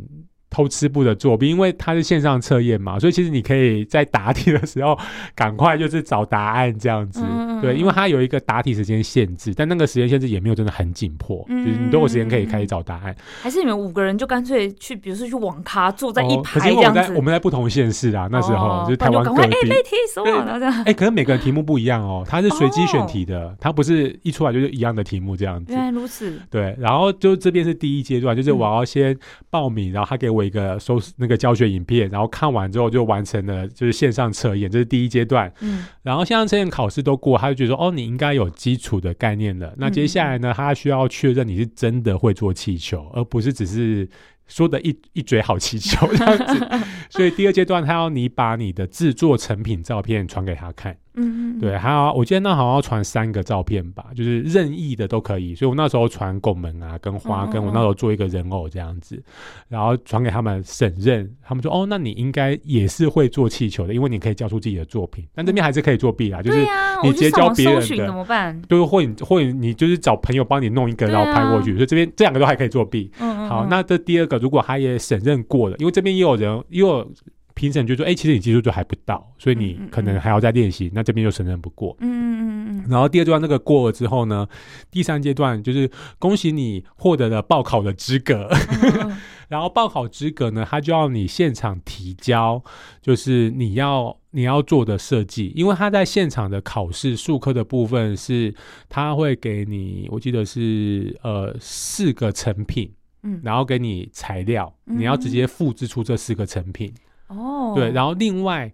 [0.52, 4.96] 偷吃步的作弊，因为它是线上测验嘛，所以其实你可以在答题的时候
[5.34, 7.22] 赶快就是找答案这样子。
[7.62, 13.14] 对，因为它有一个答题时间限制，但那个时间限制也没有真的很紧迫，嗯就是你都有时间可以开始找答案。
[13.40, 19.48] 还是你们五个人就干脆去，比如说去网咖坐在一排我们在我们在不同县市啊，那时候、哦就是台湾各地。
[19.68, 25.80] 那题什么，对然后这样，哎、可能每个人题目不一样哦，它是随机选题的，它不是一出来就是一样的题目这样子原。
[25.80, 29.16] 来如此，对，然后就这边是第一阶段，就是嗯我要先
[29.50, 35.52] 报名，然后他给我一个收那个教学影片，然后看完之后就完成了就是线上测验，这是第一阶段。
[35.60, 39.74] 嗯然后线上测验考试都过，他就觉得说哦，你应该有基础的概念了。
[39.78, 44.08] 那接下来呢，他需要确认你是真的会做气球，而不是只是。
[44.48, 46.68] 说的一一嘴好气球这样子，
[47.08, 55.54] 所以第二阶段他要你把你的制作成品照片传给他看，嗯嗯，对，还有我记得那好像要传三个照片吧，就是任意的都可以。
[55.54, 59.22] 所以我那时候传拱门啊，跟花，跟我那时候做一个人偶这样子，
[59.68, 65.26] 然后传给他们审认，他们说哦，那你应该也是会做气球的，因为你可以交出自己的作品。
[65.34, 66.66] 但这边还是可以作弊啦，就是，
[67.02, 68.62] 你直接教我就上网别人的搜寻怎么办？
[68.68, 71.74] 就是或你或者你就是找朋友帮你弄一个，然后拍过啊去。
[71.74, 73.10] 所以这边这两个都还可以作弊。
[73.18, 77.06] 好，嗯那这第二个，如果他也审认过了，因为这边也有人也有
[77.54, 80.90] 评审就说，哎、其实你技术就还不到，所以你可能还要再练习。
[80.94, 81.96] 那这边就审认不过。
[82.00, 84.46] 嗯嗯嗯嗯然后第二阶段那个过了之后呢，
[84.90, 88.48] 第三阶段就是恭喜你获得了报考的资格。
[89.48, 92.62] 然后报考资格呢，他就要你现场提交，
[93.02, 98.54] 就是你要你要做的设计，因为他在现场的考试数科的部分是，
[98.88, 102.90] 他会给你，我记得是呃四个成品，
[103.24, 106.90] 嗯，然后给你材料，嗯你要直接复制出这四个成品。
[107.36, 108.72] 哦，对，然后另外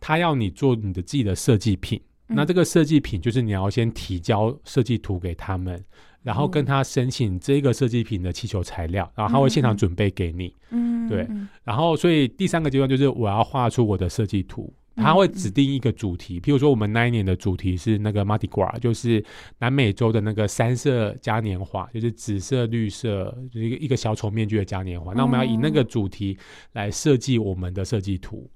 [0.00, 2.00] 他要你做你的自己的设计品。
[2.28, 5.78] 嗯那这个设计品就是你要先提交设计图给他们，
[6.22, 10.46] 然后跟他申请这个设计品的气球材料，然后他会现场准备给你。
[10.70, 19.24] 嗯，嗯对嗯然后，所以第三个阶段就是我要画出我的设计图，嗯他会指定一个主题，譬如说我们那一年的主题是那个 Mardi Gras，就是
[19.58, 25.12] 南美洲的那个三色嘉年华，就是紫色、绿色，就是一个一个小丑面具的嘉年华。
[25.14, 26.38] 那我们要以那个主题
[26.72, 28.50] 来设计我们的设计图。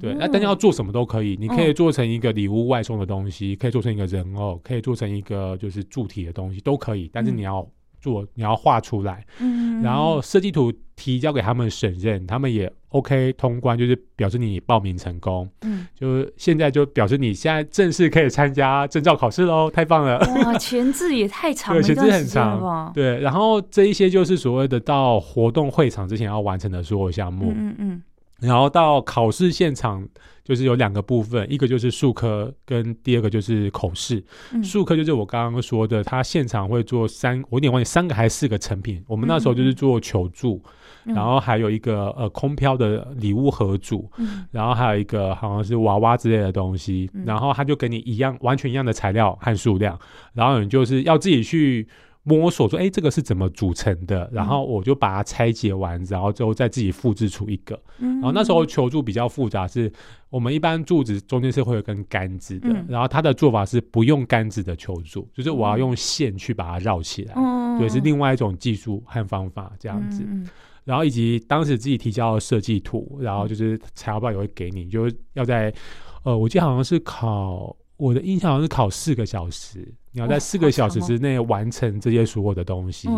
[0.00, 7.08] 对，那但是要做什么都可以，你可以做成一个礼物外送的东西，可以做成一个人偶，可以做成一个就是柱体的东西，都可以。
[7.12, 7.66] 但是你要
[8.06, 15.48] 做，你要画出来，嗯，嗯然后设计图提交给他们审认，他们也 OK 通关，就是表示你报名成功。
[15.62, 20.18] 嗯，就现在就表示你现在正式可以参加证照考试喽，太棒了！
[20.44, 22.92] 哇，前置也太长了，前置很长？
[22.94, 28.02] 对，然后这一些就是所谓的到活动会场之前要完成的所有项目，嗯嗯
[28.40, 30.06] 然后到考试现场
[30.44, 34.22] 就是有两个部分，一个就是术科，跟第二个就是口试。
[34.52, 39.02] 嗯，术科就是我刚刚说的，他现场会做三，我有点忘记三个还是四个成品。
[39.08, 40.62] 我们那时候就是做球柱，
[41.04, 49.98] 嗯然后还有一个呃空飘的礼物盒组，嗯然后还有一个好像是娃娃之类的东西，嗯然后他就给你一样完全一样的材料和数量，
[50.34, 51.88] 然后你就是要自己去
[52.28, 54.28] 摸索说，哎，这个是怎么组成的？
[54.32, 57.80] 然后我就把它拆解完，然后之后再自己复制出一个。
[57.98, 59.90] 然后那时候求助比较复杂，是
[60.28, 67.34] 我们一般柱子中间是会有根杆子的，然后它的做法是不用杆子的求助，就是我要用线去把它绕起来。
[67.78, 70.26] 对，是另外一种技术和方法这样子。
[70.82, 75.72] 然后以及当时自己提交的设计图，然后就是材料包也会给你，就是要在
[76.24, 77.76] 呃，我记得好像是考。
[77.96, 83.08] 我的印象好像是考四个小时，你要在四个小时之内完成这些所有的东西，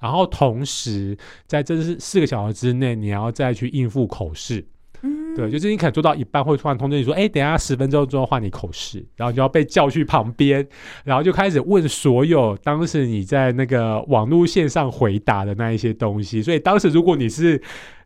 [0.00, 1.16] 然后同时
[1.46, 4.64] 在这是四个小时之内，你要再去应付口试。
[5.04, 10.64] 嗯，对，就是你可能做到一半会突然通知你说，哎，等下十分钟之后换你口试，然后就要被叫去旁边，
[11.02, 16.40] 然后就开始问所有当时你在那个网络线上回答的那一些东西。
[16.40, 17.60] 所以当时如果你是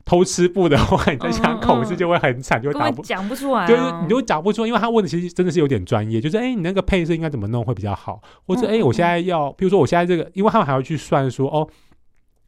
[0.07, 11.69] 偷吃布的话，你在想口试就会很惨，就会答不讲不出来，就是你就讲不出，因为他问的其实真的是有点专业，就是哎，你那个配色应该怎么弄会比较好，或者哎，我现在要，比如说我现在这个，因为他们还要去算说哦，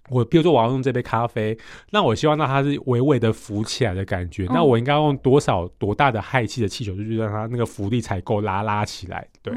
[0.09, 1.59] 我比如说我要用这杯咖啡，
[1.90, 9.53] 那我希望让它是微微的浮起来的感觉，那我应该用多少多大的氦气的气球，就是让它那个浮力才够拉拉起来，对，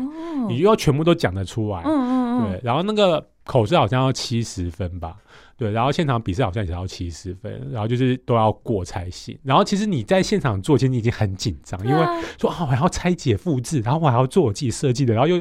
[0.49, 2.09] 你就要全部都讲得出来，嗯嗯
[2.39, 5.17] 嗯，对，然后那个口试好像要七十分吧。
[5.61, 9.37] 对，然后现场比赛好像也要七十分，然后就是都要过才行。
[9.43, 12.03] 然后其实你在现场做，其实你已经很紧张，因为
[12.39, 15.39] 说啊，我还要拆解复制，然后我还要做我自己设计的，然后又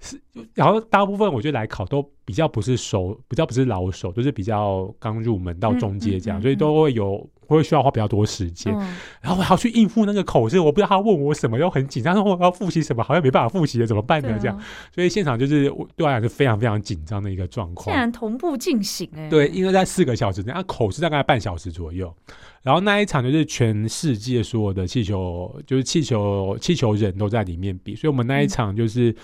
[0.00, 0.18] 是，
[0.54, 7.28] 然后大部分我觉得来考都比较不是熟，比较不是老手，都是比较刚入门到中阶这样，所以都会有。
[7.56, 8.72] 会需要花比较多时间，
[9.20, 14.38] 然后我还要去应付那个口试，我不知道他问我什么，又很紧张，然后我要复习什么，好像没办法复习了，怎么办呢？
[14.40, 14.60] 这样，
[14.94, 15.64] 所以现场就是
[15.96, 17.84] 对我来讲是非常非常紧张的一个状况。
[17.86, 22.14] 竟然同步进行，哎，对，因为在四个小时内，啊，口试大概半小时左右，
[22.62, 29.14] 然后那一场就是全世界所有的气球，就是气球气球人都在里面比，所以我们那一场就是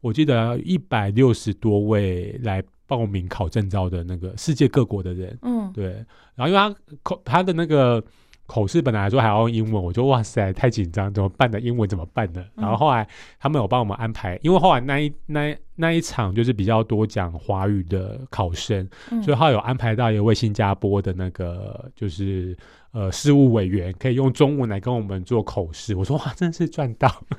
[0.00, 2.62] 我记得一百六十多位来。
[2.90, 6.74] 报名考证照的那个世界各国的人，嗯，对，然后因为他
[7.04, 8.02] 口他的那个
[8.46, 11.60] 口试本来说还要用英文，我就哇塞太紧张，怎么办的？
[11.60, 12.44] 英文怎么办呢？
[12.56, 13.06] 然后后来
[13.38, 18.88] 他们有帮我们安排，因为后来那一那那一场就是比较多讲华语的考生，
[19.22, 22.56] 所以他有安排到一位新加坡的那个就是
[22.90, 25.94] 呃事务委员，可以用中文来跟我们做口试。
[25.94, 27.08] 我说哇，真的是赚到，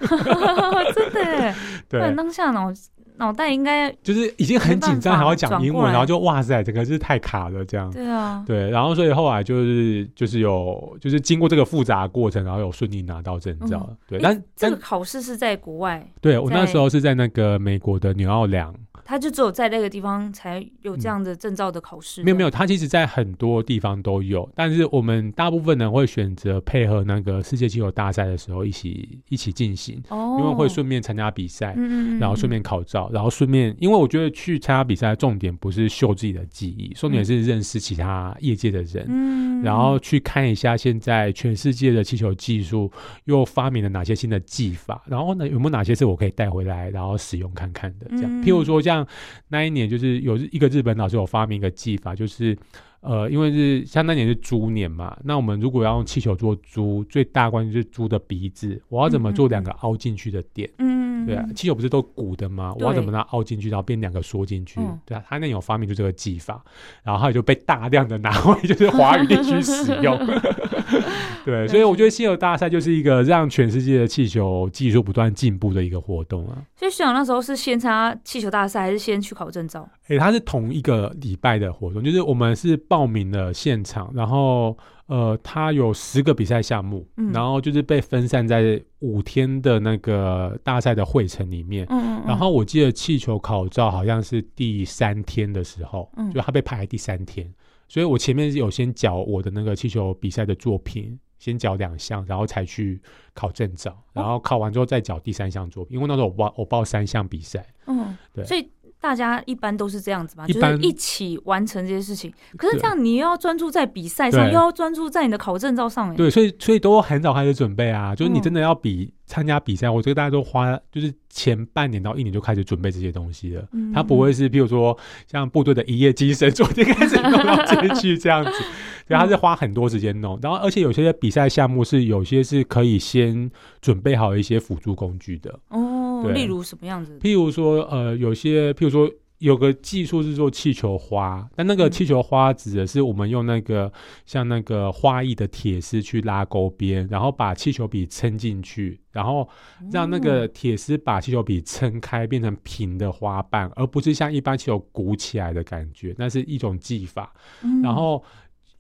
[0.96, 1.54] 真的，
[1.90, 2.74] 对，当下呢。
[3.17, 7.91] 脑袋应该就是已经很紧张，还要讲英文，然后就哇塞，这个是太卡了，这样。
[7.91, 13.89] 对啊，对，然后所以后来就是就是有就是经过这个复杂过程，然后有顺利拿到证照。
[14.08, 16.06] 对，但这个考试是在国外。
[16.19, 18.74] 对我那时候是在那个美国的纽奥良。
[19.04, 22.24] 他就只有在那个地方才有这样的证照的考试。
[22.24, 42.92] 没有没有，他其实在很多地方都有，但是我们大部分人会选择配合那个世界气球大赛的时候一起一起进行，哦，因为会顺便参加比赛，嗯然后顺便考照，然后顺便，因为我觉得去参加比赛重点不是秀自己的技艺，重点是认识其他业界的人，嗯，然后去看一下现在全世界的气球技术
[43.26, 48.90] 又发明了哪些新的技法，然后呢有没有哪些是我可以带回来然后使用看看的，这样，譬如说像。
[48.91, 49.08] 像
[49.47, 52.58] 那一年就是有一个日本老师有发明一个技法，就是
[53.02, 60.70] 呃，因为是像那年是猪年嘛，那我们如果要用气球做猪，最大关键就是猪的鼻子，我要怎么做两个凹进去的点？
[60.78, 62.74] 嗯，对啊，气球不是都鼓的吗？
[62.80, 64.80] 我要怎么让它凹进去，然后变两个缩进去？
[65.06, 66.64] 对啊，他那有发明出这个技法，
[67.04, 70.18] 然后他就被大量的拿回就是华语地区使用。
[71.44, 76.62] 对，所以我觉得气球大赛就是一个让全世界的气球技术不断进步的一个活动啊。
[76.76, 79.90] 所以，学长那时候是先参加气球大赛，还是先去考证照？
[80.12, 91.86] 哎，它是同一个礼拜的活动，就是我们是报名了现场，然后呃，它有十个比赛项目，然后就是被分散在五天的那个大赛的会程里面。
[91.89, 92.24] 嗯嗯。
[92.28, 97.50] 然后我记得气球考照好像是第三天的时候，嗯就它被排在第三天。
[97.88, 103.02] 所以我前面有先缴我的那个气球比赛的作品，先缴两项，然后才去
[103.34, 107.65] 考证照，然后考完之后再缴第三项作品，因为那时候我报我报三项比赛。
[107.88, 108.45] 嗯，对。
[108.45, 108.71] 所以
[109.02, 112.32] 大家一般都是这样子嘛，就是一起完成这些事情。
[112.56, 116.16] 可是这样，你又要专注在比赛上，又要专注在你的考证照上。
[116.16, 119.12] 对，所以所以都很早开始准备啊，就是你真的要比。
[119.28, 123.66] 参加比赛，我觉得大家都花就是前半年到一年就开始准备这些东西了。
[123.94, 128.52] 他不会是，比如说像部队的一夜精神，昨天开始弄到今天去这样子，
[129.08, 130.38] 对，他是花很多时间弄。
[130.42, 133.50] 然后，而且有些比赛项目是有些是可以先
[133.82, 135.58] 准备好一些辅助工具的。
[135.70, 137.18] 哦，例如什么样子？
[137.20, 139.10] 譬如说，呃，有些譬如说。
[139.42, 143.92] 有个技术是做气球花，但那个气球花指的是我们用那个
[144.24, 149.50] 像那个花艺的铁丝去拉钩边，然后把气球笔撑进去，然后
[149.92, 157.34] 让那个铁丝把气球笔撑开，变成平的花瓣，而不是像一般气球鼓起来的感觉，那是一种技法。
[157.82, 158.24] 然后。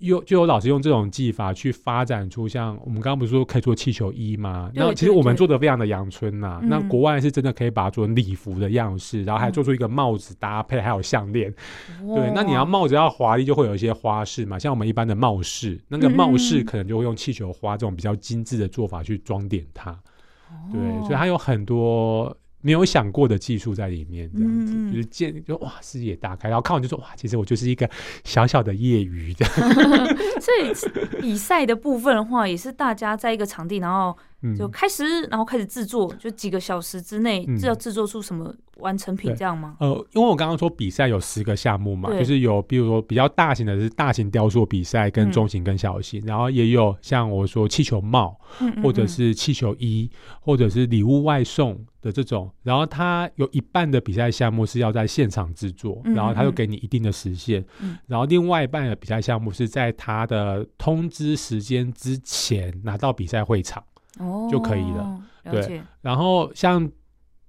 [0.01, 4.69] 有就有老师用这种技法去发展出像我们刚刚不是说可以做气球衣吗？
[4.73, 6.59] 那其实我们做的非常的阳春呐。
[6.63, 11.53] 那国外是真的可以把它做成礼服的样式，然后还做出一个帽子搭配，还有项链。
[11.99, 14.57] 对，那你要帽子要华丽，就会有一些花式嘛。
[14.59, 19.97] 像我们一般的帽饰，那个帽饰可能就会用气球花这种比较精致的做法去装点它。
[20.71, 22.35] 对，所以它有很多。
[22.61, 27.89] 没有想过的技术在里面，这样子就是见就哇视野大开，然后看完就说哇，其实我就是一个
[28.23, 29.45] 小小的业余的。
[30.39, 34.17] 所以比赛的部分的话，也是大家在一个场地，然后。
[34.57, 39.75] 就开始，然后开始制作，就几个小时之内，是要制作出什么完成品这样吗？
[39.79, 48.39] 呃，因为我刚刚说比赛有十个项目嘛，就是有比如说比较大型的是大型雕塑比赛，跟中型跟小型，然后也有像我说气球帽，
[48.81, 57.63] 或者是气球衣，或者是礼物外送的这种，然后它有一半的比赛项目是要在现场制作，然后他就给你一定的时限，
[58.07, 63.83] 然后另外一半的比赛项目是在他的通知时间之前拿到比赛会场。
[64.19, 65.21] 哦，就可以了。
[65.49, 66.89] 对，然后像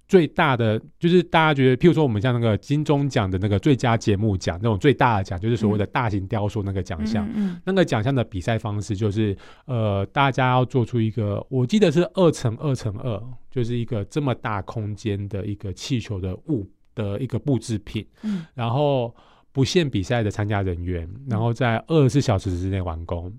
[0.07, 7.27] 最大的就是大家觉得，譬如说我们像那个金钟奖的那个最佳节目奖那种最大的奖，就是所谓的大型雕塑那个奖项。
[7.33, 9.35] 嗯，那个奖项的比赛方式就是，
[9.65, 18.05] 呃，大家要做出一个，我记得是二乘二乘二，就是一个这么大空间的一个气球的物的一个布制品。
[18.23, 19.15] 嗯，然后
[19.51, 23.31] 不限比赛的参加人员，然后在二十四小时之内完工。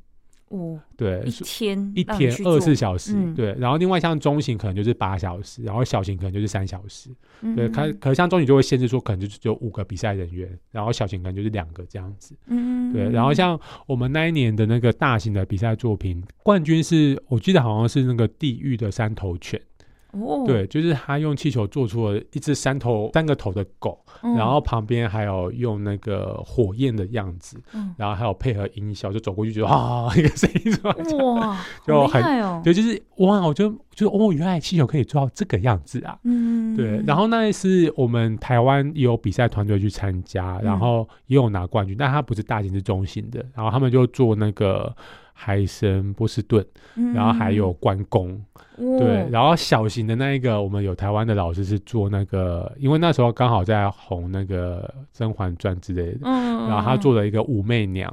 [0.49, 7.11] 哦，对，一天一天二十四小时，对，然后另外像中型可能就是八小时，然后小型可能就是三小时，
[7.57, 19.61] 对，可可能像中型就会限制说可能就只有五个比赛人员，然后小型可能就是两个这样子，嗯，对，然后像我们那一年的那个大型的比赛作品冠军是我记得好像是那个地狱的三头犬。
[20.47, 27.61] 对，就是他用气球做出了一只三头三个头的狗，然后旁边还有用那个火焰的样子，
[27.97, 30.95] 然后还有配合音效，就走过去就啊一个声音出来，
[31.25, 44.95] 哇，就很对，就是哇，我就就哦，原来气球可以做到这个样子啊，嗯，对，然后那一次我们台湾也有比赛团队去参加，然后也有拿冠军，但他不是大型，是中型的，然后他们就做那个。
[45.37, 46.65] 海神波士顿，
[47.13, 48.41] 然后还有关公，
[48.77, 54.83] 对，然后小型的那一个，我们有台湾的老师是做那个，因为那时候刚好在红那个
[55.19, 58.11] 《甄嬛传》之类的，然后他做了一个武媚娘，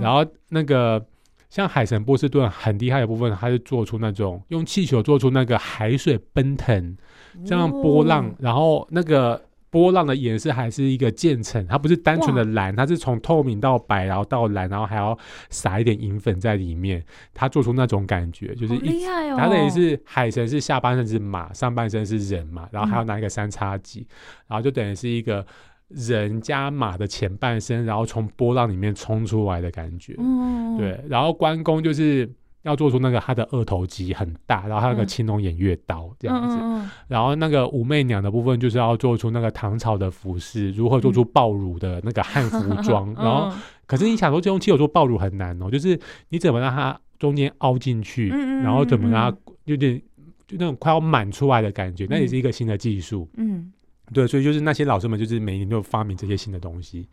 [0.00, 1.04] 然后那个
[1.50, 6.96] 像海神波士顿很厉害的部分，他是做出那种用气球做出那个海水奔腾
[7.44, 9.42] 这样波浪，然后那个。
[9.70, 15.16] 波浪的颜色还是一个渐层，它不是单纯的蓝，它是从透明到白，然后到蓝，然后还要
[15.48, 19.36] 撒一点银粉在里面，它做出那种感觉，就是厉害哦。
[19.38, 24.06] 它等于是海神是下半身是马，上半身是人嘛，然后还要拿一个三叉戟，
[24.48, 25.46] 然后就等于是一个
[25.88, 30.16] 人加马的前半身，然后从波浪里面冲出来的感觉。
[30.18, 31.00] 嗯，对。
[31.08, 32.28] 然后关公就是。
[32.62, 43.50] 要做出那个他的二头肌很大，然后他那个青龙偃月刀这样子，然后那个武媚娘的部分就是要做出那个唐朝的服饰，如何做出爆乳的那个汉服装，然后
[43.86, 45.98] 可是你想说这用气球做爆乳很难哦，就是
[46.28, 50.00] 你怎么让它中间凹进去，然后怎么让它有点
[50.46, 53.28] 就那种快要满出来的感觉，那也是一个新的技术。
[53.36, 53.72] 嗯，
[54.12, 57.08] 对，所以就是那些老师们就是每年都发明这些新的东西。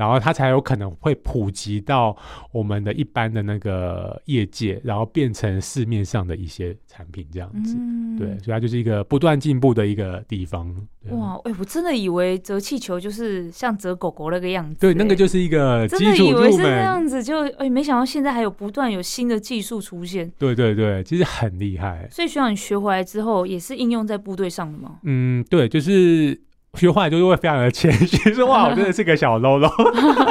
[0.00, 2.16] 然后它才有可能会普及到
[2.52, 7.76] 我们的一般的那个业界，然后变成市面上的一些产品这样子。
[8.18, 10.74] 对，所以它就是一个不断进步的一个地方。
[11.10, 14.80] 哇，哎，我真的以为折气球就是像折狗狗那个样子。
[14.80, 20.32] 对，那个就是一个真的以为是那样子，就哎，没想到现在还有不断有新的技术出现。
[20.38, 22.08] 对对对，其实很厉害。
[22.10, 24.96] 所以需要你学回来之后，也是应用在部队上的吗？
[25.02, 26.40] 嗯，对，就是。
[26.74, 29.68] 学坏就是会非常的谦虚，说哇，我真的是个小喽喽。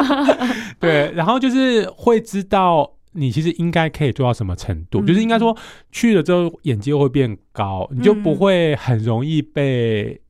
[0.79, 5.55] 对，然后就是会知道你其实应该可以做到什么程度，就是应该说
[5.91, 10.21] 去了之后眼界会变高，你就不会很容易被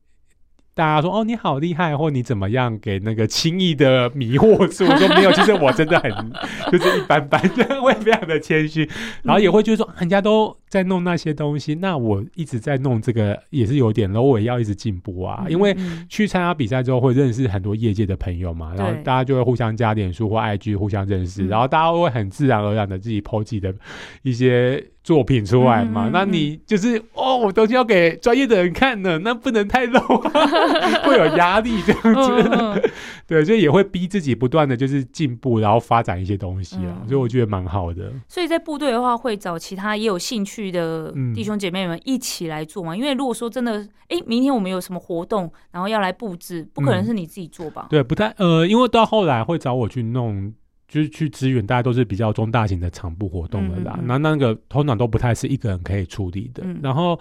[0.80, 4.86] 大家说哦你好厉害，或你怎么样给那个轻易的迷惑住。
[4.96, 6.10] 说没有，其实我真的很
[6.72, 7.38] 就是一般般，
[7.82, 8.88] 会非常的谦虚，
[9.22, 10.56] 然后也会觉得说人家都。
[10.70, 15.44] 在弄那些东西，那我一直在弄这个也是有点，然后我也要一直进步啊。
[15.48, 15.76] 因为
[16.08, 23.74] 去参加比赛之后会认识很多业界的朋友嘛，然后大家就会互相加点书或 IG 互相认识，然后大家会很自然而然的自己抛自己的
[24.22, 24.80] 一些。
[25.02, 26.10] 作品出来嘛？
[26.12, 30.00] 那你就是哦，我东西要给专业的人看呢，那不能太露，
[31.04, 32.90] 会有压力这样子。
[33.26, 37.02] 对，所以也会逼自己不断的就是进步，然后发展一些东西啊。
[37.06, 38.12] 所以我觉得蛮好的。
[38.28, 42.94] 所以在部队的话，会找其他也有兴趣的弟兄姐妹们一起来做嘛？
[42.94, 47.86] 因为如果说真的，哎，明天我们有什么活动，然后要来布置，不可能是你自己做吧？
[47.88, 50.52] 对，不太呃，因为到后来会找我去弄。
[50.90, 53.98] 就是去支援，大家都是比较中大型的场部活动的啦。
[54.02, 56.66] 那那个通常都不太是一个人可以处理的。
[56.82, 57.18] 然后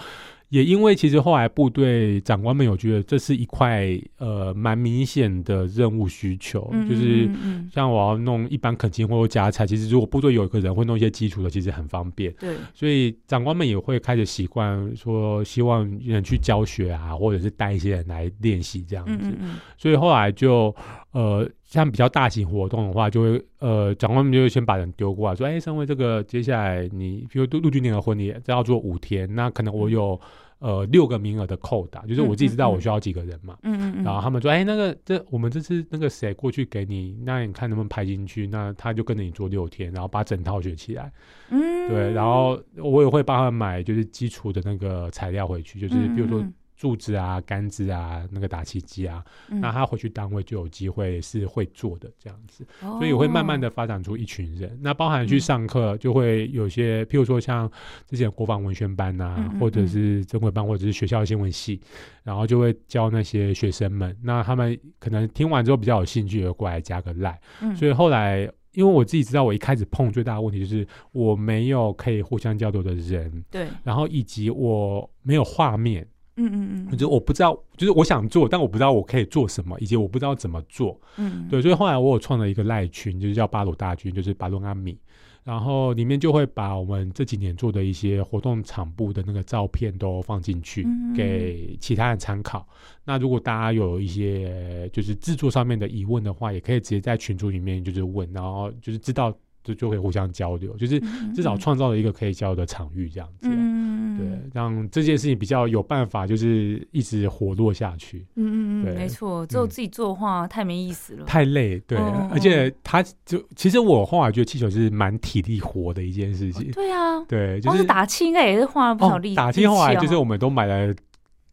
[0.50, 3.88] 也因为其实后来部队长官们有觉得这是一块
[4.18, 7.30] 呃蛮明显的任务需求，就是
[7.72, 12.34] 像我要弄一般恳亲或者夹菜，其实如果部队有一个人会弄一些基础的，其实很方便。
[12.40, 19.34] 对，所以长官们也会开始习惯说，希望人去教学啊，或者是带一些人来练习这样子。
[19.78, 20.76] 所以后来就
[21.12, 21.50] 呃。
[21.70, 30.20] 像比较大型活动的话，就会呃，长官们就会先把人丢过来，说：“哎，身为这个接下来你，比如陆陆军年的婚礼，这要做五天，那可能我有
[30.60, 33.58] 呃六个名额的扣打，就是我自己知道我需要几个人嘛。
[33.64, 34.04] 嗯嗯嗯。
[34.04, 38.46] 然后他们说：哎，那个这我们这次那个谁过去给你，那你看能不能排进去？
[38.48, 41.12] 那他就跟着你做六天，然后把整套学起来。
[41.50, 41.90] 嗯。
[41.90, 46.46] 对，然后我也会帮他买就是基础的那个材料回去，就是比如说。
[46.80, 54.80] 柱子啊，杆子啊，那个打气机啊，那他回去单位就有机会是会做的这样子，所以会慢慢的发展出一群人。
[54.82, 57.70] 那包含去上课，就会有些，譬如说像
[58.08, 61.82] 之前国防文宣班呐，或者是正规班，或者是学校新闻系，
[62.24, 64.18] 然后就会教那些学生们。
[64.24, 67.38] 那他们可能听完之后比较有兴趣，就过来加个赖。
[67.76, 76.08] 所以后来，因为我自己知道，我一开始碰最大的问题就是我没有可以互相交流的人，对，然后以及我没有画面。
[76.46, 81.00] 嗯嗯嗯，就我不知道，就是我想做，但我不知道我可以做什么，以及我不知道怎么做。
[81.18, 84.98] 嗯，对，所以后来我有创了一个赖群，就是叫巴鲁大军，就是巴鲁阿米，
[85.44, 92.68] 然后里面就会把我们这几年做的一些活动场部的那个照片都放进去，给其他人参考。
[93.04, 99.36] 那如果大家有一些就是制作上面的疑问的话，也可以直接在群组里面就是问，然后就是知道。
[99.70, 101.00] 就就可以互相交流，就是
[101.36, 108.26] 至少创造了一个可以交流的场域，这样子，嗯对，让这件事情比较有办法，就是一直活络下去。
[108.36, 111.80] 嗯嗯嗯，没错，只有自己做的话太没意思了，太累。
[111.88, 111.98] 对，
[112.32, 116.72] 而且他就其实我后来觉得气球是蛮体力活的一件事情。
[116.72, 119.36] 对啊，对，就是打气应该也是花了不少力。
[119.36, 120.94] 打气后来就是我们都买了。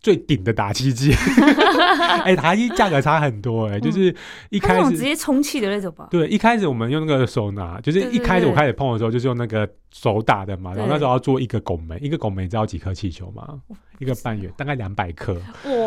[0.00, 1.12] 最顶的打气机，
[2.24, 4.14] 哎，打气价格差很多哎，就是
[4.50, 6.08] 一开始直接充气的那种吧。
[6.10, 10.74] 对，一开始我们用那个手拿，就是一开始我开始碰的时候，就是用那个手打的嘛。
[10.74, 13.60] 然后那时候要做一个拱门，一个拱门你知道几颗气球吗？
[13.98, 15.32] 一个半圆，大概两百颗。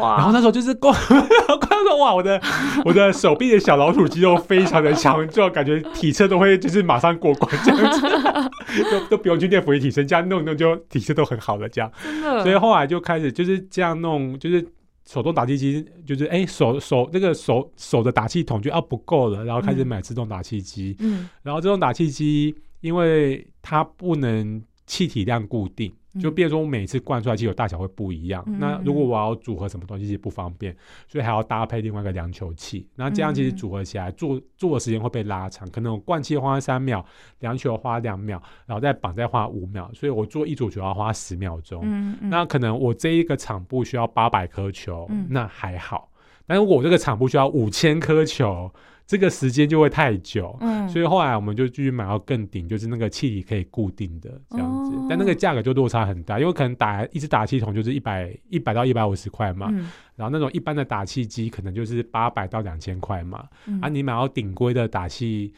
[0.02, 0.18] 哇！
[0.18, 2.42] 然后那时候就是光，光说哇，我的
[2.84, 8.02] 我的手臂的小老鼠肌肉非常的强，壮感觉体测都会就是马上过关这样子，
[8.90, 11.92] 都都不用去练俯卧撑，这样弄弄就体测都很好了这样。
[12.02, 12.42] 真的。
[12.42, 14.66] 所以后来就开始就是这样弄，就是
[15.08, 20.96] 手动打气机，就是哎手手那个手手的打气筒就要不够了，然后开始买自动打气机。
[21.00, 21.30] 嗯。
[21.44, 25.94] 然后自动打气机，因为它不能气体量固定。
[26.20, 28.44] 就变说，我每次灌出来气球大小会不一样。
[28.60, 30.76] 那如果我要组合什么东西，其实不方便，
[31.08, 32.86] 所以还要搭配另外一个量球器。
[32.96, 37.06] 那这样其实组合起来做做的时间会被拉长，可能我灌气花三秒，
[37.42, 41.86] 量球花两秒，然后再绑再花五秒，所以我做一组球要花十秒钟。
[42.22, 46.10] 那可能我这一个场部需要八百颗球，那还好。
[46.50, 48.70] 但如果我这个场部需要五千颗球。
[49.10, 59.72] 这个时间就会太久，嗯，所以后来我们就继续买到更顶，就是那个气体可以固定的这样子，但那个价格就落差很大，因为可能打一支打气筒就是一百一百到一百五十块嘛，
[60.16, 63.46] 然后那种一般的打气机可能就是八百到两千块嘛，
[63.82, 65.52] 啊，你买到顶规的打气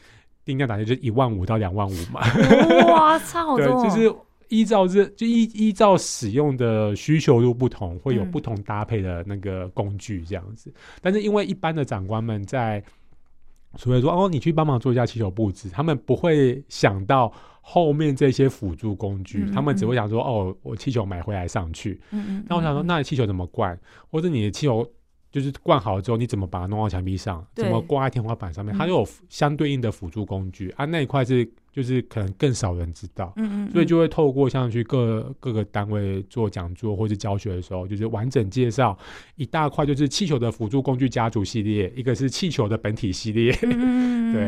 [0.46, 2.22] 定价打气就一万五到两万五嘛，
[2.86, 4.14] 哇，差好多， 对，就是
[4.52, 12.84] 依照这就依依照使用的需求度不同，会有不同搭配的那个工具这样子，但是因为一般的长官们在
[13.76, 17.32] 所以说哦，你去帮忙做一下气球布置，他们不会想到
[17.62, 21.98] 后面这些辅助工具，他们只会想说哦，我气球买回来上去。
[22.10, 22.44] 嗯嗯。
[22.46, 23.78] 那我想说，那气球怎么灌？
[24.10, 24.86] 或者你的气球
[25.30, 27.42] 就是灌好了之后，你怎么把它弄到墙壁上？
[27.54, 28.76] 怎么挂在天花板上面？
[28.76, 30.84] 它就有相对应的辅助工具啊。
[30.84, 33.32] 那一块是就是可能更少人知道。
[33.36, 38.96] 嗯嗯，所以就会透过像去各各个单位做讲座或者教学的时候，就是完整介绍
[39.36, 44.42] 一大块，就是气球的辅助工具家族系列，一个是气球的本体系列， 嗯对，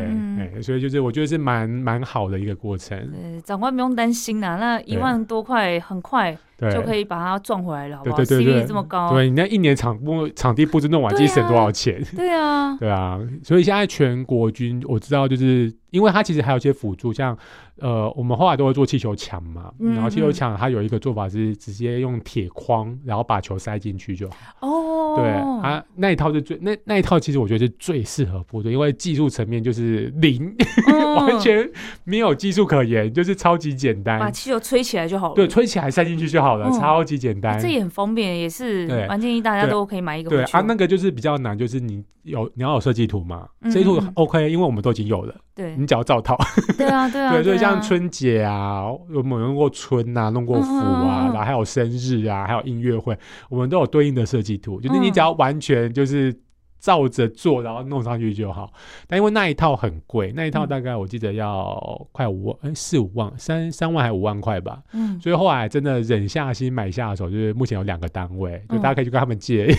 [0.58, 6.36] 哎，所以就是我觉得是蛮蛮好的一个过程，呃，长官不用担心啦，那一万多块很快，
[6.72, 8.16] 就可以把它赚回来了，好不好？
[8.16, 12.02] 对对对对？CP 这么高，对你那一年场布场地布置弄完，自己省多少钱？
[12.16, 17.38] 对啊，对啊，所以现在全国军我知道，就是因为它其实还有一些辅助，像
[17.78, 24.36] 呃，我们后来都会做气球墙嘛，嗯然后气球墙它有一个做法是直接用铁框，然后把球塞进去就好。
[24.60, 25.30] 哦，对，
[25.62, 30.52] 啊那一套是最那那一套，其实我觉得是最适合部队，因为技术层面就是零，
[30.88, 31.04] 嗯。
[31.14, 31.70] 完全
[32.02, 34.18] 没有技术可言，就是超级简单。
[34.18, 34.28] 把。
[34.32, 35.34] 气球吹起来就好了。
[35.36, 36.72] 对，吹起来塞进去就好了，嗯。
[36.72, 37.56] 超级简单。
[37.60, 46.36] 这也很方便，也是蛮建议大家都可以买一个对啊，那个就是比较难，就是你有你要有设计图嘛，嗯设计图 OK，因为我们都已经有了，对你只要照套。
[46.76, 53.16] 对啊，对啊，对，所以啊像春节啊，我们有弄过春啊，弄过福啊，然后还有生日啊，还有音乐会，
[53.48, 56.34] 我们都有对应的设计图，就是你嗯只要完全就是
[56.80, 58.72] 照着做，然后弄上去就好。
[59.06, 64.80] 但因为那一套很贵，那一套嗯大概我记得要快五万，哎，四五万，三三万还五万块吧。
[64.92, 69.66] 嗯，所以后来真的忍下心买下手，就是目前有两个单位，就嗯大家可以去跟他们借。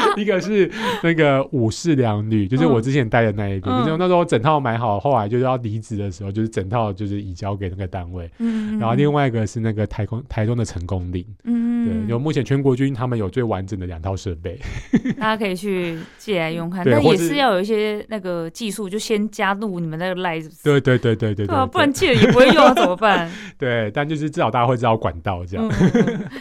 [0.16, 0.70] 一个是
[1.02, 3.84] 那个武士良女，就是我之前带的那一个，嗯。
[3.84, 8.30] 就是那时候整套买好，后来就是要离职的时候，就是整套就是移交给那个单位。
[8.38, 14.58] 嗯，然后另外一个是那个台工台中的成功岭，嗯，对，有目前全国军他们有最完整的两套设备，
[15.18, 23.30] 大家可以去借来用看，但也是要有一些那个技术，就先加入你们那个不是对对对对对对啊，不然借了也不会用，那怎么办？
[23.58, 25.68] 对，但就是至少大家会知道管道这样。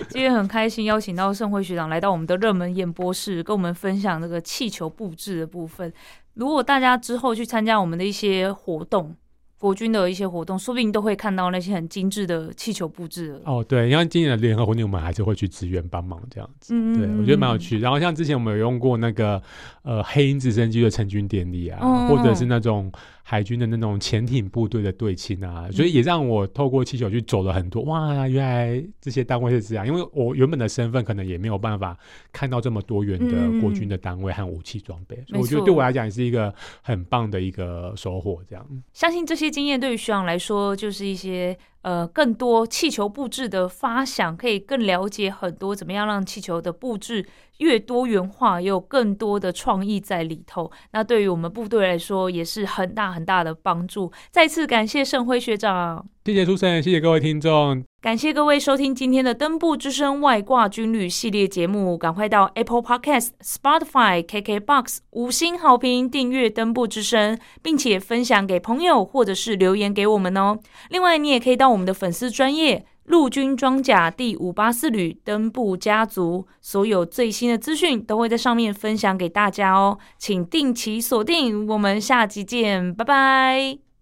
[0.09, 5.91] 今天很开心邀请到盛辉学长来到我们的热门演播室，跟我们分享这个气球布置的部分。
[6.33, 9.15] 如果大家之后去参加我们的一些活动，
[9.57, 13.41] 国军的一些活动，说不定都会看到那些很精致的气球布置了。
[13.45, 16.73] 哦，对，因为今年的联合婚礼，我们还是会去支援帮忙这样子。
[16.73, 17.57] 嗯对，我觉得蛮有。
[17.57, 17.79] 趣。
[17.79, 19.41] 然后像之前我们有用过那个
[19.81, 22.91] 呃黑鹰直升机的成军典礼啊，嗯或者是那种
[23.23, 27.81] 海军的那种潜艇部队的队亲啊，所以也让我透过气球去走了很多。
[27.83, 31.97] 哇，原来这些单位是这样，因为我原本的身份可能也没有办法
[32.31, 38.39] 看到这么多元的国军的单位和武器装备，所以我觉得对我来讲也是一个很棒的一个收获。
[38.47, 47.25] 这样，相信这些经验对于学长来说，就是一些呃更多气球布置的发想，可以更了解很多怎么样让气球的布置
[47.57, 50.71] 越多元化，也有更多的创意在里头。
[50.91, 54.11] 那对于我们部队来说，也是很大很大的帮助。
[54.31, 56.05] 再次感谢盛辉学长。
[56.25, 70.57] 谢谢苏生，谢谢各位听众，感谢各位收听今天的登部之声外挂军旅系列节目，赶快到 Apple Podcast、Spotify、KKBox 五星好评订阅登部之声，并且分享给朋友或者是留言给我们哦。
[70.89, 83.86] 另外，你也可以到我们的粉丝专业陆军装甲第五八四旅登部家族，所有最新的资讯都会在上面分享给大家哦，请定期锁定，我们下集见，拜拜。